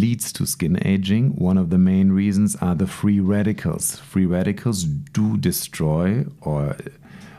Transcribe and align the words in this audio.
leads 0.00 0.32
to 0.32 0.46
skin 0.46 0.78
aging. 0.86 1.36
One 1.36 1.58
of 1.58 1.70
the 1.70 1.78
main 1.78 2.12
reasons 2.12 2.56
are 2.56 2.74
the 2.74 2.86
free 2.86 3.20
radicals. 3.20 3.96
Free 3.96 4.26
radicals 4.26 4.84
do 4.84 5.36
destroy 5.36 6.24
or 6.40 6.76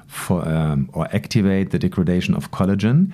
for, 0.07 0.47
um, 0.47 0.89
or 0.93 1.07
activate 1.13 1.71
the 1.71 1.79
degradation 1.79 2.35
of 2.35 2.51
collagen, 2.51 3.11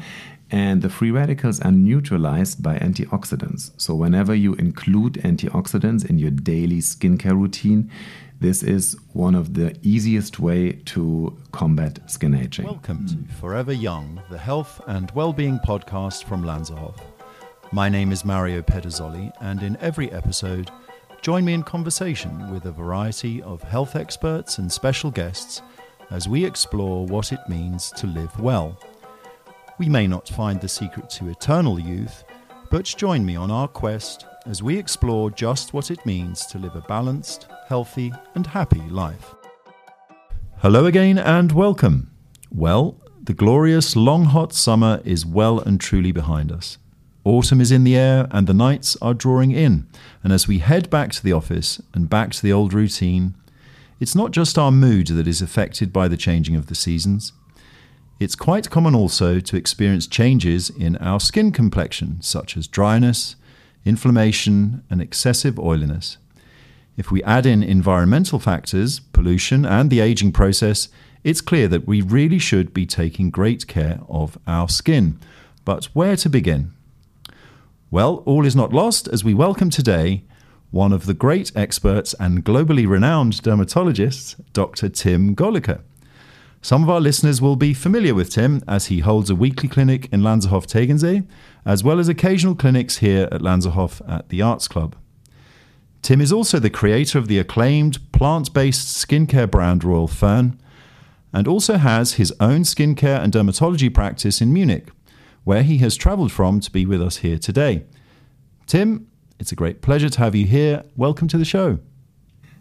and 0.49 0.81
the 0.81 0.89
free 0.89 1.11
radicals 1.11 1.59
are 1.61 1.71
neutralized 1.71 2.63
by 2.63 2.77
antioxidants. 2.79 3.71
So 3.77 3.93
whenever 3.93 4.33
you 4.33 4.55
include 4.55 5.13
antioxidants 5.23 6.05
in 6.09 6.17
your 6.17 6.31
daily 6.31 6.79
skincare 6.79 7.39
routine, 7.39 7.91
this 8.39 8.63
is 8.63 8.97
one 9.13 9.35
of 9.35 9.53
the 9.53 9.75
easiest 9.81 10.39
way 10.39 10.73
to 10.85 11.37
combat 11.51 11.99
skin 12.09 12.33
aging. 12.35 12.65
Welcome 12.65 13.05
to 13.07 13.35
Forever 13.35 13.73
Young, 13.73 14.21
the 14.29 14.37
health 14.37 14.81
and 14.87 15.11
well-being 15.11 15.59
podcast 15.59 16.23
from 16.23 16.43
Lanserhof. 16.43 17.16
My 17.73 17.89
name 17.89 18.13
is 18.13 18.23
Mario 18.23 18.61
Pederzoli, 18.61 19.29
and 19.41 19.61
in 19.61 19.75
every 19.81 20.09
episode, 20.13 20.71
join 21.21 21.43
me 21.43 21.53
in 21.53 21.63
conversation 21.63 22.49
with 22.49 22.63
a 22.65 22.71
variety 22.71 23.41
of 23.41 23.61
health 23.61 23.97
experts 23.97 24.57
and 24.57 24.71
special 24.71 25.11
guests 25.11 25.61
as 26.09 26.29
we 26.29 26.45
explore 26.45 27.05
what 27.05 27.33
it 27.33 27.41
means 27.49 27.91
to 27.97 28.07
live 28.07 28.39
well. 28.39 28.79
We 29.79 29.89
may 29.89 30.07
not 30.07 30.29
find 30.29 30.61
the 30.61 30.69
secret 30.69 31.09
to 31.11 31.27
eternal 31.27 31.77
youth, 31.77 32.23
but 32.71 32.85
join 32.85 33.25
me 33.25 33.35
on 33.35 33.51
our 33.51 33.67
quest 33.67 34.25
as 34.45 34.63
we 34.63 34.77
explore 34.77 35.29
just 35.29 35.73
what 35.73 35.91
it 35.91 36.05
means 36.05 36.45
to 36.45 36.59
live 36.59 36.77
a 36.77 36.81
balanced, 36.81 37.47
healthy, 37.67 38.13
and 38.35 38.47
happy 38.47 38.81
life. 38.89 39.35
Hello 40.59 40.85
again 40.85 41.17
and 41.17 41.51
welcome. 41.51 42.11
Well, 42.49 42.95
the 43.21 43.33
glorious 43.33 43.97
long 43.97 44.23
hot 44.23 44.53
summer 44.53 45.01
is 45.03 45.25
well 45.25 45.59
and 45.59 45.81
truly 45.81 46.13
behind 46.13 46.49
us. 46.49 46.77
Autumn 47.27 47.59
is 47.59 47.73
in 47.73 47.83
the 47.83 47.97
air 47.97 48.25
and 48.31 48.47
the 48.47 48.53
nights 48.53 48.95
are 49.01 49.13
drawing 49.13 49.51
in. 49.51 49.85
And 50.23 50.31
as 50.31 50.47
we 50.47 50.59
head 50.59 50.89
back 50.89 51.11
to 51.11 51.21
the 51.21 51.33
office 51.33 51.81
and 51.93 52.09
back 52.09 52.31
to 52.31 52.41
the 52.41 52.53
old 52.53 52.71
routine, 52.71 53.35
it's 53.99 54.15
not 54.15 54.31
just 54.31 54.57
our 54.57 54.71
mood 54.71 55.07
that 55.07 55.27
is 55.27 55.41
affected 55.41 55.91
by 55.91 56.07
the 56.07 56.15
changing 56.15 56.55
of 56.55 56.67
the 56.67 56.75
seasons. 56.75 57.33
It's 58.17 58.37
quite 58.37 58.69
common 58.69 58.95
also 58.95 59.41
to 59.41 59.57
experience 59.57 60.07
changes 60.07 60.69
in 60.69 60.95
our 60.97 61.19
skin 61.19 61.51
complexion, 61.51 62.21
such 62.21 62.55
as 62.55 62.65
dryness, 62.65 63.35
inflammation, 63.83 64.85
and 64.89 65.01
excessive 65.01 65.59
oiliness. 65.59 66.17
If 66.95 67.11
we 67.11 67.21
add 67.23 67.45
in 67.45 67.61
environmental 67.61 68.39
factors, 68.39 69.01
pollution, 69.01 69.65
and 69.65 69.89
the 69.89 69.99
aging 69.99 70.31
process, 70.31 70.87
it's 71.25 71.41
clear 71.41 71.67
that 71.67 71.85
we 71.85 72.01
really 72.01 72.39
should 72.39 72.73
be 72.73 72.85
taking 72.85 73.31
great 73.31 73.67
care 73.67 73.99
of 74.07 74.37
our 74.47 74.69
skin. 74.69 75.19
But 75.65 75.89
where 75.93 76.15
to 76.15 76.29
begin? 76.29 76.71
Well, 77.89 78.21
all 78.25 78.45
is 78.45 78.53
not 78.53 78.73
lost 78.73 79.07
as 79.07 79.23
we 79.23 79.33
welcome 79.33 79.69
today 79.69 80.25
one 80.71 80.91
of 80.91 81.05
the 81.05 81.13
great 81.13 81.53
experts 81.55 82.13
and 82.19 82.43
globally 82.43 82.85
renowned 82.85 83.41
dermatologists, 83.41 84.35
Dr. 84.51 84.89
Tim 84.89 85.33
Golüke. 85.33 85.79
Some 86.61 86.83
of 86.83 86.89
our 86.89 86.99
listeners 86.99 87.41
will 87.41 87.55
be 87.55 87.73
familiar 87.73 88.13
with 88.13 88.29
Tim 88.29 88.61
as 88.67 88.87
he 88.87 88.99
holds 88.99 89.29
a 89.29 89.35
weekly 89.35 89.69
clinic 89.69 90.09
in 90.11 90.19
Lanserhof 90.19 90.65
Tegernsee, 90.65 91.25
as 91.65 91.81
well 91.81 91.97
as 91.97 92.09
occasional 92.09 92.55
clinics 92.55 92.97
here 92.97 93.29
at 93.31 93.39
Lanserhof 93.39 94.01
at 94.05 94.27
the 94.27 94.41
Arts 94.41 94.67
Club. 94.67 94.93
Tim 96.01 96.19
is 96.19 96.33
also 96.33 96.59
the 96.59 96.69
creator 96.69 97.17
of 97.17 97.29
the 97.29 97.39
acclaimed 97.39 98.11
plant 98.11 98.53
based 98.53 98.97
skincare 98.97 99.49
brand 99.49 99.85
Royal 99.85 100.09
Fern, 100.09 100.59
and 101.31 101.47
also 101.47 101.77
has 101.77 102.15
his 102.15 102.33
own 102.41 102.63
skincare 102.63 103.23
and 103.23 103.31
dermatology 103.31 103.93
practice 103.93 104.41
in 104.41 104.51
Munich, 104.51 104.89
where 105.47 105.63
he 105.63 105.77
has 105.77 105.95
travelled 105.95 106.29
from 106.29 106.59
to 106.59 106.69
be 106.69 106.85
with 106.85 107.01
us 107.01 107.17
here 107.17 107.37
today. 107.37 107.81
Tim, 108.65 109.07
it's 109.39 109.53
a 109.53 109.55
great 109.55 109.81
pleasure 109.81 110.09
to 110.09 110.19
have 110.19 110.35
you 110.35 110.45
here. 110.45 110.83
Welcome 110.97 111.29
to 111.29 111.37
the 111.37 111.45
show. 111.45 111.79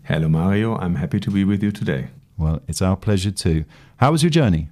Hello, 0.05 0.29
Mario. 0.29 0.77
I'm 0.79 0.95
happy 0.95 1.19
to 1.19 1.31
be 1.33 1.42
with 1.42 1.64
you 1.64 1.73
today. 1.73 2.11
Well, 2.39 2.62
it's 2.69 2.81
our 2.81 2.97
pleasure 2.97 3.33
too. 3.33 3.64
How 3.97 4.12
was 4.12 4.23
your 4.23 4.31
journey? 4.31 4.69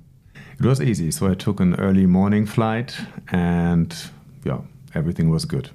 It 0.61 0.65
was 0.65 0.81
easy. 0.81 1.11
So 1.11 1.29
I 1.29 1.35
took 1.35 1.59
an 1.59 1.75
early 1.75 2.07
morning 2.07 2.47
flight 2.47 2.97
and 3.33 3.93
yeah, 4.45 4.61
everything 4.95 5.29
was 5.29 5.45
good. 5.45 5.71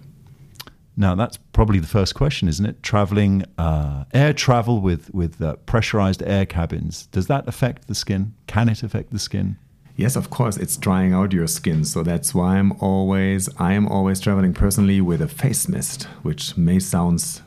Now 0.95 1.15
that's 1.15 1.35
probably 1.51 1.79
the 1.79 1.87
first 1.87 2.15
question, 2.15 2.47
isn't 2.47 2.65
it? 2.65 2.81
Traveling, 2.81 3.43
uh, 3.57 4.05
air 4.13 4.31
travel 4.31 4.79
with 4.79 5.13
with 5.13 5.41
uh, 5.41 5.57
pressurized 5.65 6.23
air 6.23 6.45
cabins. 6.45 7.07
Does 7.07 7.27
that 7.27 7.49
affect 7.49 7.89
the 7.89 7.95
skin? 7.95 8.33
Can 8.47 8.69
it 8.69 8.81
affect 8.81 9.11
the 9.11 9.19
skin? 9.19 9.57
Yes, 9.99 10.15
of 10.15 10.29
course, 10.29 10.55
it's 10.55 10.77
drying 10.77 11.11
out 11.11 11.33
your 11.33 11.45
skin. 11.45 11.83
So 11.83 12.03
that's 12.03 12.33
why 12.33 12.55
I'm 12.55 12.71
always 12.79 13.49
I 13.57 13.73
am 13.73 13.85
always 13.85 14.21
traveling 14.21 14.53
personally 14.53 15.01
with 15.01 15.21
a 15.21 15.27
face 15.27 15.67
mist, 15.67 16.03
which 16.21 16.55
may 16.55 16.79
sound 16.79 17.41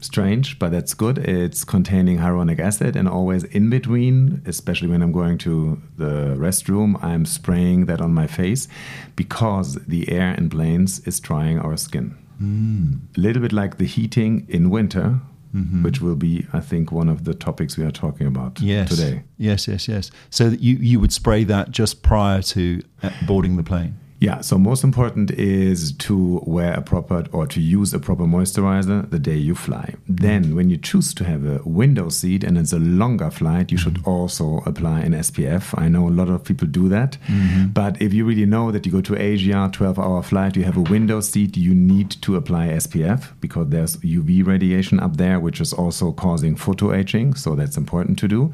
strange, 0.00 0.58
but 0.58 0.72
that's 0.72 0.94
good. 0.94 1.16
It's 1.18 1.62
containing 1.62 2.18
hyaluronic 2.18 2.58
acid, 2.58 2.96
and 2.96 3.08
always 3.08 3.44
in 3.44 3.70
between, 3.70 4.42
especially 4.46 4.88
when 4.88 5.00
I'm 5.00 5.12
going 5.12 5.38
to 5.38 5.80
the 5.96 6.34
restroom, 6.36 7.00
I'm 7.04 7.24
spraying 7.24 7.86
that 7.86 8.00
on 8.00 8.12
my 8.12 8.26
face 8.26 8.66
because 9.14 9.76
the 9.86 10.10
air 10.10 10.34
in 10.34 10.50
planes 10.50 10.98
is 11.06 11.20
drying 11.20 11.60
our 11.60 11.76
skin. 11.76 12.16
Mm. 12.42 12.98
A 13.16 13.20
little 13.20 13.42
bit 13.42 13.52
like 13.52 13.78
the 13.78 13.86
heating 13.86 14.44
in 14.48 14.70
winter, 14.70 15.20
Mm-hmm. 15.56 15.84
which 15.84 16.02
will 16.02 16.16
be, 16.16 16.46
I 16.52 16.60
think, 16.60 16.92
one 16.92 17.08
of 17.08 17.24
the 17.24 17.32
topics 17.32 17.78
we 17.78 17.84
are 17.84 17.90
talking 17.90 18.26
about 18.26 18.60
yes. 18.60 18.90
today. 18.90 19.22
Yes, 19.38 19.66
yes, 19.66 19.88
yes. 19.88 20.10
So 20.28 20.48
you 20.48 20.76
you 20.76 21.00
would 21.00 21.12
spray 21.12 21.44
that 21.44 21.70
just 21.70 22.02
prior 22.02 22.42
to 22.42 22.82
uh, 23.02 23.10
boarding 23.26 23.56
the 23.56 23.62
plane. 23.62 23.96
Yeah, 24.18 24.40
so 24.40 24.56
most 24.56 24.82
important 24.82 25.30
is 25.32 25.92
to 25.92 26.40
wear 26.46 26.72
a 26.72 26.80
proper 26.80 27.26
or 27.32 27.46
to 27.48 27.60
use 27.60 27.92
a 27.92 27.98
proper 27.98 28.24
moisturizer 28.24 29.08
the 29.10 29.18
day 29.18 29.36
you 29.36 29.54
fly. 29.54 29.94
Then, 30.08 30.56
when 30.56 30.70
you 30.70 30.78
choose 30.78 31.12
to 31.14 31.24
have 31.24 31.44
a 31.44 31.60
window 31.64 32.08
seat 32.08 32.42
and 32.42 32.56
it's 32.56 32.72
a 32.72 32.78
longer 32.78 33.30
flight, 33.30 33.70
you 33.70 33.76
should 33.76 34.00
also 34.06 34.62
apply 34.64 35.00
an 35.00 35.12
SPF. 35.12 35.78
I 35.78 35.88
know 35.88 36.08
a 36.08 36.10
lot 36.10 36.30
of 36.30 36.44
people 36.44 36.66
do 36.66 36.88
that, 36.88 37.18
mm-hmm. 37.26 37.66
but 37.66 38.00
if 38.00 38.14
you 38.14 38.24
really 38.24 38.46
know 38.46 38.72
that 38.72 38.86
you 38.86 38.92
go 38.92 39.02
to 39.02 39.20
Asia, 39.20 39.68
12 39.70 39.98
hour 39.98 40.22
flight, 40.22 40.56
you 40.56 40.64
have 40.64 40.78
a 40.78 40.90
window 40.90 41.20
seat, 41.20 41.58
you 41.58 41.74
need 41.74 42.10
to 42.22 42.36
apply 42.36 42.68
SPF 42.68 43.32
because 43.40 43.68
there's 43.68 43.98
UV 43.98 44.46
radiation 44.46 44.98
up 44.98 45.18
there, 45.18 45.38
which 45.38 45.60
is 45.60 45.74
also 45.74 46.10
causing 46.12 46.56
photo 46.56 46.94
aging. 46.94 47.34
So 47.34 47.54
that's 47.54 47.76
important 47.76 48.18
to 48.20 48.28
do. 48.28 48.50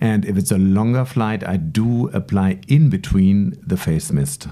And 0.00 0.24
if 0.24 0.36
it's 0.36 0.52
a 0.52 0.58
longer 0.58 1.04
flight, 1.04 1.46
I 1.46 1.56
do 1.56 2.08
apply 2.10 2.60
in 2.68 2.88
between 2.88 3.58
the 3.66 3.76
face 3.76 4.12
mist. 4.12 4.46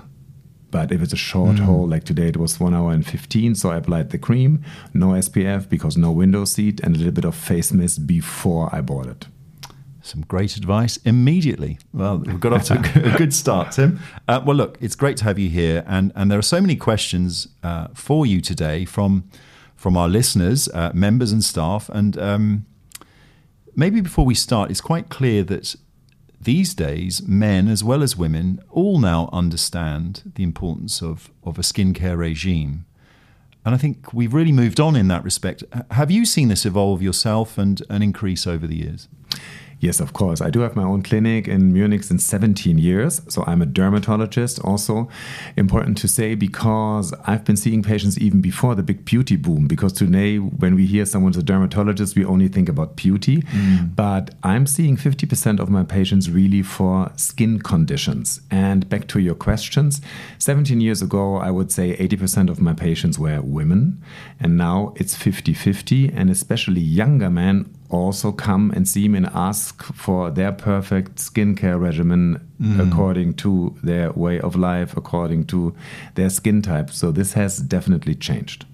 But 0.70 0.92
if 0.92 1.02
it's 1.02 1.12
a 1.12 1.16
short 1.16 1.56
mm. 1.56 1.60
haul, 1.60 1.88
like 1.88 2.04
today, 2.04 2.28
it 2.28 2.36
was 2.36 2.60
one 2.60 2.74
hour 2.74 2.92
and 2.92 3.06
15. 3.06 3.54
So 3.54 3.70
I 3.70 3.76
applied 3.76 4.10
the 4.10 4.18
cream, 4.18 4.64
no 4.94 5.08
SPF 5.08 5.68
because 5.68 5.96
no 5.96 6.12
window 6.12 6.44
seat, 6.44 6.80
and 6.80 6.94
a 6.94 6.98
little 6.98 7.12
bit 7.12 7.24
of 7.24 7.34
face 7.34 7.72
mist 7.72 8.06
before 8.06 8.68
I 8.72 8.80
boarded. 8.80 9.26
Some 10.02 10.22
great 10.22 10.56
advice 10.56 10.96
immediately. 11.04 11.78
Well, 11.92 12.18
we've 12.18 12.40
got 12.40 12.52
off 12.52 12.64
to 12.64 12.74
a 13.14 13.18
good 13.18 13.34
start, 13.34 13.72
Tim. 13.72 14.00
Uh, 14.26 14.40
well, 14.44 14.56
look, 14.56 14.78
it's 14.80 14.96
great 14.96 15.16
to 15.18 15.24
have 15.24 15.38
you 15.38 15.50
here, 15.50 15.84
and 15.86 16.10
and 16.14 16.30
there 16.30 16.38
are 16.38 16.42
so 16.42 16.60
many 16.60 16.74
questions 16.74 17.48
uh, 17.62 17.88
for 17.94 18.24
you 18.24 18.40
today 18.40 18.86
from 18.86 19.24
from 19.76 19.96
our 19.96 20.08
listeners, 20.08 20.68
uh, 20.74 20.90
members, 20.94 21.32
and 21.32 21.44
staff. 21.44 21.90
And 21.90 22.18
um, 22.18 22.66
maybe 23.76 24.00
before 24.00 24.24
we 24.24 24.34
start, 24.34 24.70
it's 24.70 24.80
quite 24.80 25.10
clear 25.10 25.42
that 25.44 25.76
these 26.40 26.72
days, 26.72 27.22
men 27.26 27.68
as 27.68 27.84
well 27.84 28.02
as 28.02 28.16
women 28.16 28.60
all 28.70 28.98
now 28.98 29.28
understand 29.32 30.32
the 30.36 30.42
importance 30.42 31.02
of, 31.02 31.30
of 31.44 31.58
a 31.58 31.62
skincare 31.62 32.16
regime. 32.16 32.86
And 33.64 33.74
I 33.74 33.78
think 33.78 34.14
we've 34.14 34.32
really 34.32 34.52
moved 34.52 34.80
on 34.80 34.96
in 34.96 35.08
that 35.08 35.22
respect. 35.22 35.62
Have 35.90 36.10
you 36.10 36.24
seen 36.24 36.48
this 36.48 36.64
evolve 36.64 37.02
yourself 37.02 37.58
and, 37.58 37.82
and 37.90 38.02
increase 38.02 38.46
over 38.46 38.66
the 38.66 38.76
years? 38.76 39.06
Yes, 39.80 39.98
of 39.98 40.12
course. 40.12 40.42
I 40.42 40.50
do 40.50 40.60
have 40.60 40.76
my 40.76 40.82
own 40.84 41.02
clinic 41.02 41.48
in 41.48 41.72
Munich 41.72 42.02
since 42.02 42.22
17 42.24 42.76
years. 42.76 43.22
So 43.28 43.42
I'm 43.46 43.62
a 43.62 43.66
dermatologist, 43.66 44.60
also 44.60 45.08
important 45.56 45.96
to 45.98 46.08
say, 46.08 46.34
because 46.34 47.14
I've 47.26 47.44
been 47.44 47.56
seeing 47.56 47.82
patients 47.82 48.18
even 48.18 48.42
before 48.42 48.74
the 48.74 48.82
big 48.82 49.06
beauty 49.06 49.36
boom. 49.36 49.66
Because 49.66 49.94
today, 49.94 50.36
when 50.36 50.74
we 50.74 50.84
hear 50.84 51.06
someone's 51.06 51.38
a 51.38 51.42
dermatologist, 51.42 52.14
we 52.14 52.26
only 52.26 52.48
think 52.48 52.68
about 52.68 52.96
beauty. 52.96 53.38
Mm. 53.38 53.96
But 53.96 54.34
I'm 54.42 54.66
seeing 54.66 54.98
50% 54.98 55.58
of 55.58 55.70
my 55.70 55.82
patients 55.82 56.28
really 56.28 56.62
for 56.62 57.10
skin 57.16 57.60
conditions. 57.60 58.42
And 58.50 58.86
back 58.90 59.08
to 59.08 59.18
your 59.18 59.34
questions 59.34 60.02
17 60.38 60.82
years 60.82 61.00
ago, 61.00 61.36
I 61.36 61.50
would 61.50 61.72
say 61.72 61.96
80% 61.96 62.50
of 62.50 62.60
my 62.60 62.74
patients 62.74 63.18
were 63.18 63.40
women. 63.40 64.02
And 64.38 64.58
now 64.58 64.92
it's 64.96 65.14
50 65.14 65.54
50. 65.54 66.10
And 66.10 66.28
especially 66.28 66.82
younger 66.82 67.30
men 67.30 67.74
also 67.90 68.32
come 68.32 68.70
and 68.70 68.88
see 68.88 69.08
me 69.08 69.18
and 69.18 69.26
ask 69.34 69.82
for 69.82 70.30
their 70.30 70.52
perfect 70.52 71.16
skincare 71.16 71.80
regimen 71.80 72.40
mm. 72.60 72.80
according 72.80 73.34
to 73.34 73.76
their 73.82 74.12
way 74.12 74.40
of 74.40 74.56
life, 74.56 74.96
according 74.96 75.44
to 75.46 75.74
their 76.14 76.30
skin 76.30 76.62
type. 76.62 76.90
So 76.90 77.10
this 77.10 77.32
has 77.34 77.58
definitely 77.58 78.14
changed. 78.14 78.64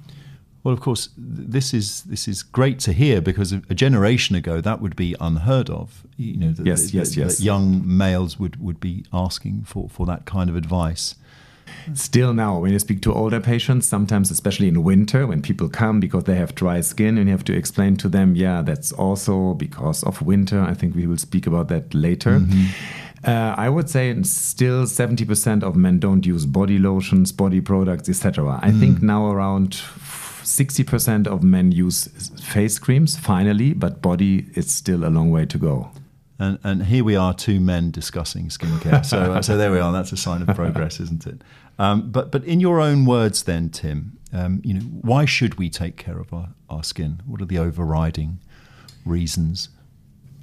Well, 0.66 0.72
of 0.72 0.80
course, 0.80 1.10
this 1.16 1.72
is 1.72 2.02
this 2.02 2.26
is 2.26 2.42
great 2.42 2.80
to 2.80 2.92
hear 2.92 3.20
because 3.20 3.52
a 3.52 3.74
generation 3.74 4.34
ago 4.34 4.60
that 4.60 4.80
would 4.80 4.96
be 4.96 5.14
unheard 5.20 5.70
of. 5.70 6.04
You 6.16 6.36
know, 6.36 6.54
yes, 6.60 6.92
yes, 6.92 7.16
yes. 7.16 7.40
young 7.40 7.82
males 7.84 8.40
would, 8.40 8.60
would 8.60 8.80
be 8.80 9.04
asking 9.12 9.62
for, 9.62 9.88
for 9.88 10.06
that 10.06 10.24
kind 10.24 10.50
of 10.50 10.56
advice. 10.56 11.14
Still 11.94 12.32
now, 12.32 12.58
when 12.58 12.72
you 12.72 12.78
speak 12.78 13.02
to 13.02 13.12
older 13.14 13.40
patients, 13.40 13.86
sometimes, 13.88 14.30
especially 14.30 14.68
in 14.68 14.82
winter, 14.82 15.26
when 15.26 15.42
people 15.42 15.68
come 15.68 16.00
because 16.00 16.24
they 16.24 16.34
have 16.36 16.54
dry 16.54 16.80
skin, 16.80 17.18
and 17.18 17.28
you 17.28 17.32
have 17.32 17.44
to 17.44 17.56
explain 17.56 17.96
to 17.96 18.08
them, 18.08 18.34
yeah, 18.34 18.62
that's 18.62 18.92
also 18.92 19.54
because 19.54 20.02
of 20.04 20.22
winter. 20.22 20.60
I 20.60 20.74
think 20.74 20.94
we 20.94 21.06
will 21.06 21.18
speak 21.18 21.46
about 21.46 21.68
that 21.68 21.94
later. 21.94 22.40
Mm-hmm. 22.40 22.66
Uh, 23.24 23.54
I 23.56 23.68
would 23.68 23.90
say 23.90 24.22
still 24.22 24.84
70% 24.84 25.62
of 25.62 25.74
men 25.74 25.98
don't 25.98 26.24
use 26.24 26.46
body 26.46 26.78
lotions, 26.78 27.32
body 27.32 27.60
products, 27.60 28.08
etc. 28.08 28.60
I 28.62 28.70
mm. 28.70 28.78
think 28.78 29.02
now 29.02 29.30
around 29.30 29.72
60% 29.72 31.26
of 31.26 31.42
men 31.42 31.72
use 31.72 32.06
face 32.40 32.78
creams, 32.78 33.16
finally, 33.16 33.72
but 33.72 34.00
body, 34.00 34.46
is 34.54 34.72
still 34.72 35.04
a 35.04 35.10
long 35.10 35.30
way 35.32 35.44
to 35.46 35.58
go. 35.58 35.90
And, 36.38 36.58
and 36.62 36.84
here 36.84 37.02
we 37.02 37.16
are, 37.16 37.32
two 37.32 37.60
men 37.60 37.90
discussing 37.90 38.48
skincare. 38.48 39.04
So, 39.04 39.40
so 39.42 39.56
there 39.56 39.72
we 39.72 39.78
are. 39.78 39.92
That's 39.92 40.12
a 40.12 40.16
sign 40.16 40.42
of 40.42 40.54
progress, 40.54 41.00
isn't 41.00 41.26
it? 41.26 41.42
Um, 41.78 42.10
but, 42.10 42.30
but 42.30 42.44
in 42.44 42.60
your 42.60 42.80
own 42.80 43.04
words, 43.06 43.42
then, 43.42 43.70
Tim, 43.70 44.18
um, 44.32 44.60
you 44.64 44.74
know, 44.74 44.80
why 44.80 45.24
should 45.24 45.56
we 45.56 45.70
take 45.70 45.96
care 45.96 46.18
of 46.18 46.32
our, 46.32 46.50
our 46.68 46.82
skin? 46.82 47.22
What 47.26 47.40
are 47.40 47.46
the 47.46 47.58
overriding 47.58 48.38
reasons? 49.04 49.70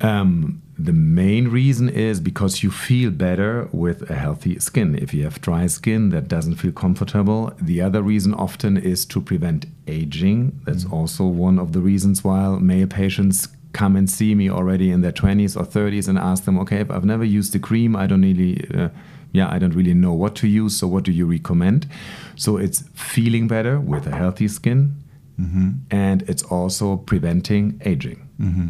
Um, 0.02 0.62
the 0.78 0.94
main 0.94 1.48
reason 1.48 1.88
is 1.88 2.20
because 2.20 2.64
you 2.64 2.72
feel 2.72 3.12
better 3.12 3.70
with 3.72 4.10
a 4.10 4.16
healthy 4.16 4.60
skin. 4.60 4.96
If 4.96 5.14
you 5.14 5.24
have 5.24 5.40
dry 5.40 5.68
skin 5.68 6.10
that 6.10 6.28
doesn't 6.28 6.56
feel 6.56 6.72
comfortable, 6.72 7.54
the 7.62 7.82
other 7.82 8.02
reason 8.02 8.34
often 8.34 8.76
is 8.76 9.06
to 9.06 9.22
prevent 9.22 9.66
aging. 9.88 10.60
That's 10.66 10.86
mm. 10.86 10.92
also 10.92 11.26
one 11.26 11.60
of 11.60 11.72
the 11.74 11.80
reasons 11.80 12.24
why 12.24 12.58
male 12.60 12.88
patients 12.88 13.48
come 13.74 13.96
and 13.96 14.10
see 14.10 14.36
me 14.36 14.50
already 14.50 14.92
in 14.92 15.02
their 15.02 15.12
20s 15.12 15.60
or 15.60 15.66
30s 15.66 16.08
and 16.08 16.18
ask 16.18 16.46
them, 16.46 16.58
okay, 16.60 16.78
if 16.78 16.90
I've 16.90 17.06
never 17.06 17.24
used 17.24 17.54
the 17.54 17.60
cream, 17.60 17.96
I 17.96 18.08
don't 18.08 18.22
really. 18.22 18.66
Uh, 18.74 18.90
yeah, 19.32 19.52
I 19.52 19.58
don't 19.58 19.74
really 19.74 19.96
know 19.96 20.14
what 20.14 20.36
to 20.36 20.48
use. 20.48 20.78
So, 20.78 20.88
what 20.88 21.04
do 21.04 21.12
you 21.12 21.26
recommend? 21.26 21.88
So, 22.36 22.58
it's 22.58 22.84
feeling 22.94 23.48
better 23.48 23.80
with 23.80 24.06
a 24.06 24.16
healthy 24.16 24.48
skin, 24.48 25.04
mm-hmm. 25.40 25.70
and 25.90 26.22
it's 26.30 26.44
also 26.44 26.98
preventing 26.98 27.82
aging. 27.84 28.30
Mm-hmm. 28.40 28.68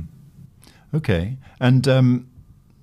Okay, 0.96 1.38
and 1.60 1.86
um, 1.86 2.30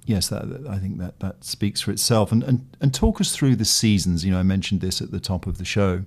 yes, 0.05 0.29
that, 0.29 0.67
I 0.69 0.77
think 0.77 0.99
that 0.99 1.21
that 1.21 1.43
speaks 1.43 1.81
for 1.81 1.91
itself. 1.91 2.33
And, 2.33 2.43
and 2.43 2.77
and 2.83 2.93
talk 2.93 3.19
us 3.19 3.35
through 3.35 3.57
the 3.57 3.65
seasons. 3.65 4.27
You 4.27 4.33
know, 4.33 4.39
I 4.39 4.43
mentioned 4.43 4.83
this 4.83 5.01
at 5.01 5.11
the 5.11 5.21
top 5.21 5.47
of 5.47 5.57
the 5.57 5.65
show 5.65 6.05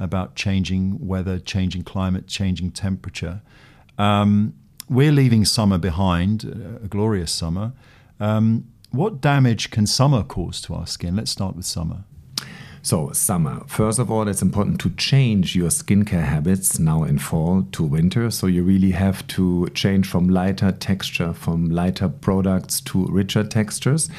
about 0.00 0.34
changing 0.34 1.06
weather, 1.06 1.38
changing 1.38 1.84
climate, 1.84 2.26
changing 2.26 2.72
temperature. 2.72 3.40
Um, 3.98 4.54
we're 4.88 5.12
leaving 5.12 5.44
summer 5.44 5.78
behind, 5.78 6.44
a 6.82 6.86
glorious 6.88 7.32
summer. 7.32 7.72
Um, 8.20 8.68
what 8.90 9.20
damage 9.20 9.70
can 9.70 9.86
summer 9.86 10.22
cause 10.22 10.60
to 10.62 10.74
our 10.74 10.86
skin? 10.86 11.16
Let's 11.16 11.30
start 11.30 11.56
with 11.56 11.66
summer. 11.66 12.04
So, 12.82 13.12
summer. 13.12 13.62
First 13.66 13.98
of 13.98 14.10
all, 14.10 14.28
it's 14.28 14.42
important 14.42 14.78
to 14.82 14.90
change 14.90 15.56
your 15.56 15.70
skincare 15.70 16.26
habits 16.26 16.78
now 16.78 17.02
in 17.04 17.18
fall 17.18 17.62
to 17.72 17.82
winter. 17.82 18.30
So, 18.30 18.46
you 18.46 18.62
really 18.62 18.90
have 18.90 19.26
to 19.28 19.68
change 19.70 20.06
from 20.06 20.28
lighter 20.28 20.70
texture, 20.70 21.32
from 21.32 21.70
lighter 21.70 22.10
products 22.10 22.82
to 22.82 23.06
richer 23.06 23.42
textures. 23.42 24.10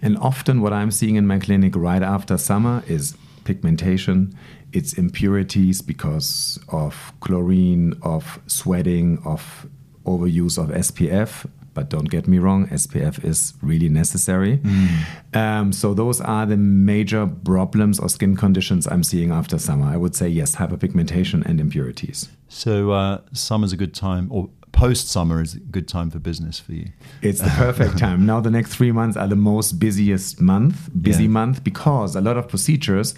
And 0.00 0.16
often, 0.18 0.60
what 0.60 0.72
I'm 0.72 0.92
seeing 0.92 1.16
in 1.16 1.26
my 1.26 1.40
clinic 1.40 1.74
right 1.74 2.02
after 2.02 2.38
summer 2.38 2.84
is 2.86 3.16
pigmentation, 3.42 4.38
it's 4.72 4.92
impurities 4.92 5.82
because 5.82 6.60
of 6.68 7.12
chlorine, 7.18 7.94
of 8.02 8.38
sweating, 8.46 9.18
of 9.24 9.66
overuse 10.04 10.58
of 10.58 10.70
SPF 10.70 11.46
but 11.74 11.90
don't 11.90 12.08
get 12.08 12.26
me 12.26 12.38
wrong, 12.38 12.68
SPF 12.68 13.22
is 13.24 13.52
really 13.60 13.88
necessary. 13.88 14.58
Mm. 14.58 15.36
Um, 15.36 15.72
so 15.72 15.92
those 15.92 16.20
are 16.20 16.46
the 16.46 16.56
major 16.56 17.26
problems 17.26 17.98
or 17.98 18.08
skin 18.08 18.36
conditions 18.36 18.86
I'm 18.86 19.02
seeing 19.02 19.30
after 19.30 19.58
summer. 19.58 19.86
I 19.86 19.96
would 19.96 20.14
say 20.14 20.28
yes, 20.28 20.54
hyperpigmentation 20.54 21.44
and 21.44 21.60
impurities. 21.60 22.28
So 22.48 22.92
uh, 22.92 23.20
summer's 23.32 23.72
a 23.72 23.76
good 23.76 23.94
time, 23.94 24.28
or 24.30 24.48
post 24.74 25.08
summer 25.08 25.40
is 25.40 25.54
a 25.54 25.60
good 25.60 25.88
time 25.88 26.10
for 26.10 26.18
business 26.18 26.58
for 26.58 26.72
you. 26.72 26.88
It's 27.22 27.40
the 27.40 27.50
perfect 27.50 27.98
time. 27.98 28.26
Now 28.26 28.40
the 28.40 28.50
next 28.50 28.74
three 28.74 28.92
months 28.92 29.16
are 29.16 29.28
the 29.28 29.36
most 29.36 29.78
busiest 29.78 30.40
month, 30.40 30.90
busy 31.00 31.24
yeah. 31.24 31.30
month, 31.30 31.64
because 31.64 32.16
a 32.16 32.20
lot 32.20 32.36
of 32.36 32.48
procedures 32.48 33.14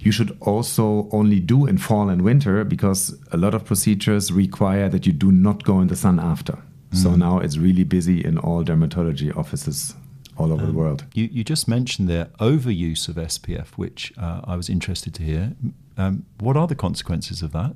you 0.00 0.12
should 0.12 0.36
also 0.40 1.08
only 1.12 1.40
do 1.40 1.66
in 1.66 1.78
fall 1.78 2.08
and 2.10 2.22
winter 2.22 2.62
because 2.64 3.18
a 3.32 3.36
lot 3.36 3.54
of 3.54 3.64
procedures 3.64 4.30
require 4.32 4.88
that 4.88 5.06
you 5.06 5.12
do 5.12 5.32
not 5.32 5.64
go 5.64 5.80
in 5.80 5.88
the 5.88 5.96
sun 5.96 6.18
after. 6.20 6.58
So 6.92 7.10
mm. 7.10 7.18
now 7.18 7.38
it's 7.38 7.56
really 7.56 7.84
busy 7.84 8.24
in 8.24 8.38
all 8.38 8.64
dermatology 8.64 9.34
offices 9.36 9.94
all 10.36 10.52
over 10.52 10.62
um, 10.62 10.72
the 10.72 10.78
world. 10.78 11.04
You, 11.14 11.28
you 11.32 11.42
just 11.42 11.66
mentioned 11.68 12.08
the 12.08 12.28
overuse 12.38 13.08
of 13.08 13.16
SPF, 13.16 13.68
which 13.76 14.12
uh, 14.18 14.42
I 14.44 14.56
was 14.56 14.68
interested 14.68 15.14
to 15.14 15.22
hear. 15.22 15.52
Um, 15.96 16.26
what 16.38 16.56
are 16.56 16.66
the 16.66 16.74
consequences 16.74 17.42
of 17.42 17.52
that? 17.52 17.74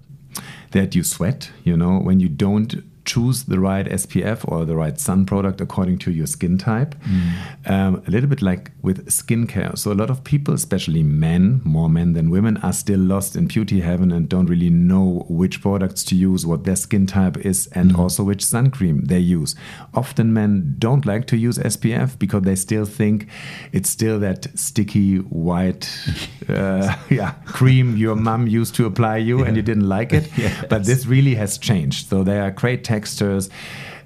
That 0.73 0.95
you 0.95 1.03
sweat, 1.03 1.51
you 1.65 1.77
know, 1.77 1.99
when 1.99 2.21
you 2.21 2.29
don't 2.29 2.75
choose 3.09 3.45
the 3.45 3.59
right 3.59 3.87
SPF 3.87 4.47
or 4.47 4.67
the 4.67 4.77
right 4.77 5.01
sun 5.01 5.25
product 5.25 5.63
according 5.63 5.99
to 5.99 6.13
your 6.13 6.27
skin 6.27 6.59
type. 6.59 6.95
Mm. 7.05 7.71
Um, 7.71 8.03
a 8.07 8.11
little 8.11 8.29
bit 8.29 8.43
like 8.43 8.71
with 8.83 9.07
skincare. 9.07 9.77
So, 9.79 9.91
a 9.93 9.99
lot 10.03 10.11
of 10.11 10.23
people, 10.25 10.53
especially 10.53 11.03
men, 11.03 11.63
more 11.65 11.89
men 11.89 12.13
than 12.13 12.29
women, 12.31 12.59
are 12.59 12.73
still 12.73 13.01
lost 13.01 13.35
in 13.35 13.47
beauty 13.47 13.81
heaven 13.81 14.13
and 14.13 14.29
don't 14.29 14.47
really 14.47 14.69
know 14.71 15.25
which 15.29 15.63
products 15.63 16.05
to 16.05 16.15
use, 16.15 16.45
what 16.45 16.65
their 16.65 16.77
skin 16.77 17.07
type 17.07 17.39
is, 17.39 17.67
and 17.69 17.93
mm. 17.93 17.99
also 17.99 18.23
which 18.25 18.45
sun 18.45 18.71
cream 18.71 19.05
they 19.07 19.19
use. 19.19 19.57
Often, 19.95 20.35
men 20.35 20.77
don't 20.79 21.07
like 21.07 21.27
to 21.29 21.37
use 21.37 21.57
SPF 21.59 22.19
because 22.19 22.43
they 22.43 22.57
still 22.57 22.85
think 22.85 23.27
it's 23.73 23.89
still 23.89 24.19
that 24.21 24.47
sticky 24.55 25.17
white 25.17 25.89
uh, 26.49 26.95
yeah, 27.09 27.33
cream 27.47 27.97
your 27.97 28.17
mom 28.17 28.47
used 28.47 28.75
to 28.75 28.85
apply 28.85 29.17
you 29.17 29.41
yeah. 29.41 29.47
and 29.47 29.57
you 29.57 29.63
didn't 29.63 29.89
like 29.89 30.13
it. 30.13 30.31
yes. 30.37 30.67
But 30.69 30.85
this 30.85 31.07
really 31.07 31.35
has 31.37 31.57
changed. 31.57 32.09
So, 32.09 32.23
there 32.23 32.43
are 32.43 32.51
great 32.51 32.85
textures. 32.99 33.51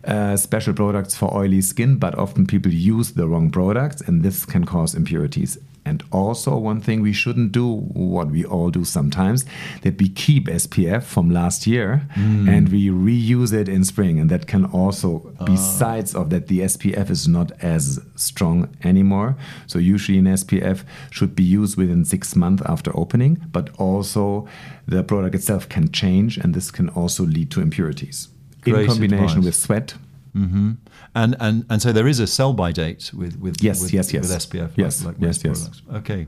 Uh, 0.05 0.37
special 0.37 0.75
products 0.75 1.15
for 1.15 1.29
oily 1.33 1.61
skin, 1.61 1.97
but 1.97 2.13
often 2.19 2.45
people 2.45 2.73
use 2.73 3.13
the 3.13 3.25
wrong 3.29 3.49
products, 3.53 4.03
and 4.07 4.25
this 4.25 4.45
can 4.45 4.65
cause 4.65 4.97
impurities. 4.97 5.59
And 5.85 6.03
also, 6.13 6.57
one 6.57 6.81
thing 6.81 7.03
we 7.03 7.13
shouldn't 7.13 7.51
do, 7.53 7.67
what 7.67 8.31
we 8.31 8.45
all 8.45 8.71
do 8.71 8.85
sometimes, 8.85 9.45
that 9.83 9.99
we 10.01 10.09
keep 10.09 10.47
SPF 10.47 11.03
from 11.03 11.31
last 11.31 11.67
year 11.67 12.07
mm. 12.15 12.49
and 12.49 12.69
we 12.69 12.89
reuse 12.89 13.53
it 13.53 13.69
in 13.69 13.85
spring. 13.85 14.21
And 14.21 14.31
that 14.31 14.47
can 14.47 14.65
also, 14.67 15.35
uh. 15.41 15.45
besides 15.45 16.15
of 16.15 16.31
that, 16.31 16.47
the 16.47 16.61
SPF 16.61 17.11
is 17.11 17.27
not 17.27 17.51
as 17.61 18.01
strong 18.15 18.77
anymore. 18.85 19.37
So 19.67 19.79
usually 19.79 20.19
an 20.19 20.27
SPF 20.27 20.85
should 21.11 21.35
be 21.35 21.43
used 21.43 21.77
within 21.77 22.05
six 22.05 22.37
months 22.37 22.63
after 22.67 22.97
opening, 22.97 23.45
but 23.51 23.71
also 23.79 24.47
the 24.87 25.03
product 25.03 25.35
itself 25.35 25.69
can 25.69 25.91
change, 25.91 26.39
and 26.39 26.55
this 26.55 26.71
can 26.71 26.89
also 26.91 27.25
lead 27.25 27.51
to 27.53 27.61
impurities. 27.61 28.29
Great 28.63 28.83
in 28.83 28.87
combination 28.87 29.39
advice. 29.39 29.45
with 29.45 29.55
sweat. 29.55 29.95
Mm-hmm. 30.35 30.73
And 31.15 31.37
and 31.41 31.67
and 31.69 31.83
so 31.83 31.93
there 31.93 32.09
is 32.09 32.19
a 32.21 32.27
sell 32.27 32.53
by 32.55 32.73
date 32.73 33.11
with 33.13 33.39
with 33.39 33.63
yes 33.63 33.83
with, 33.83 33.93
yes 33.93 34.13
yes 34.13 34.23
with 34.23 34.31
SPF 34.31 34.71
yes 34.77 35.05
like, 35.05 35.17
like 35.17 35.23
yes 35.23 35.45
yes 35.45 35.69
products. 35.69 35.83
okay 35.93 36.27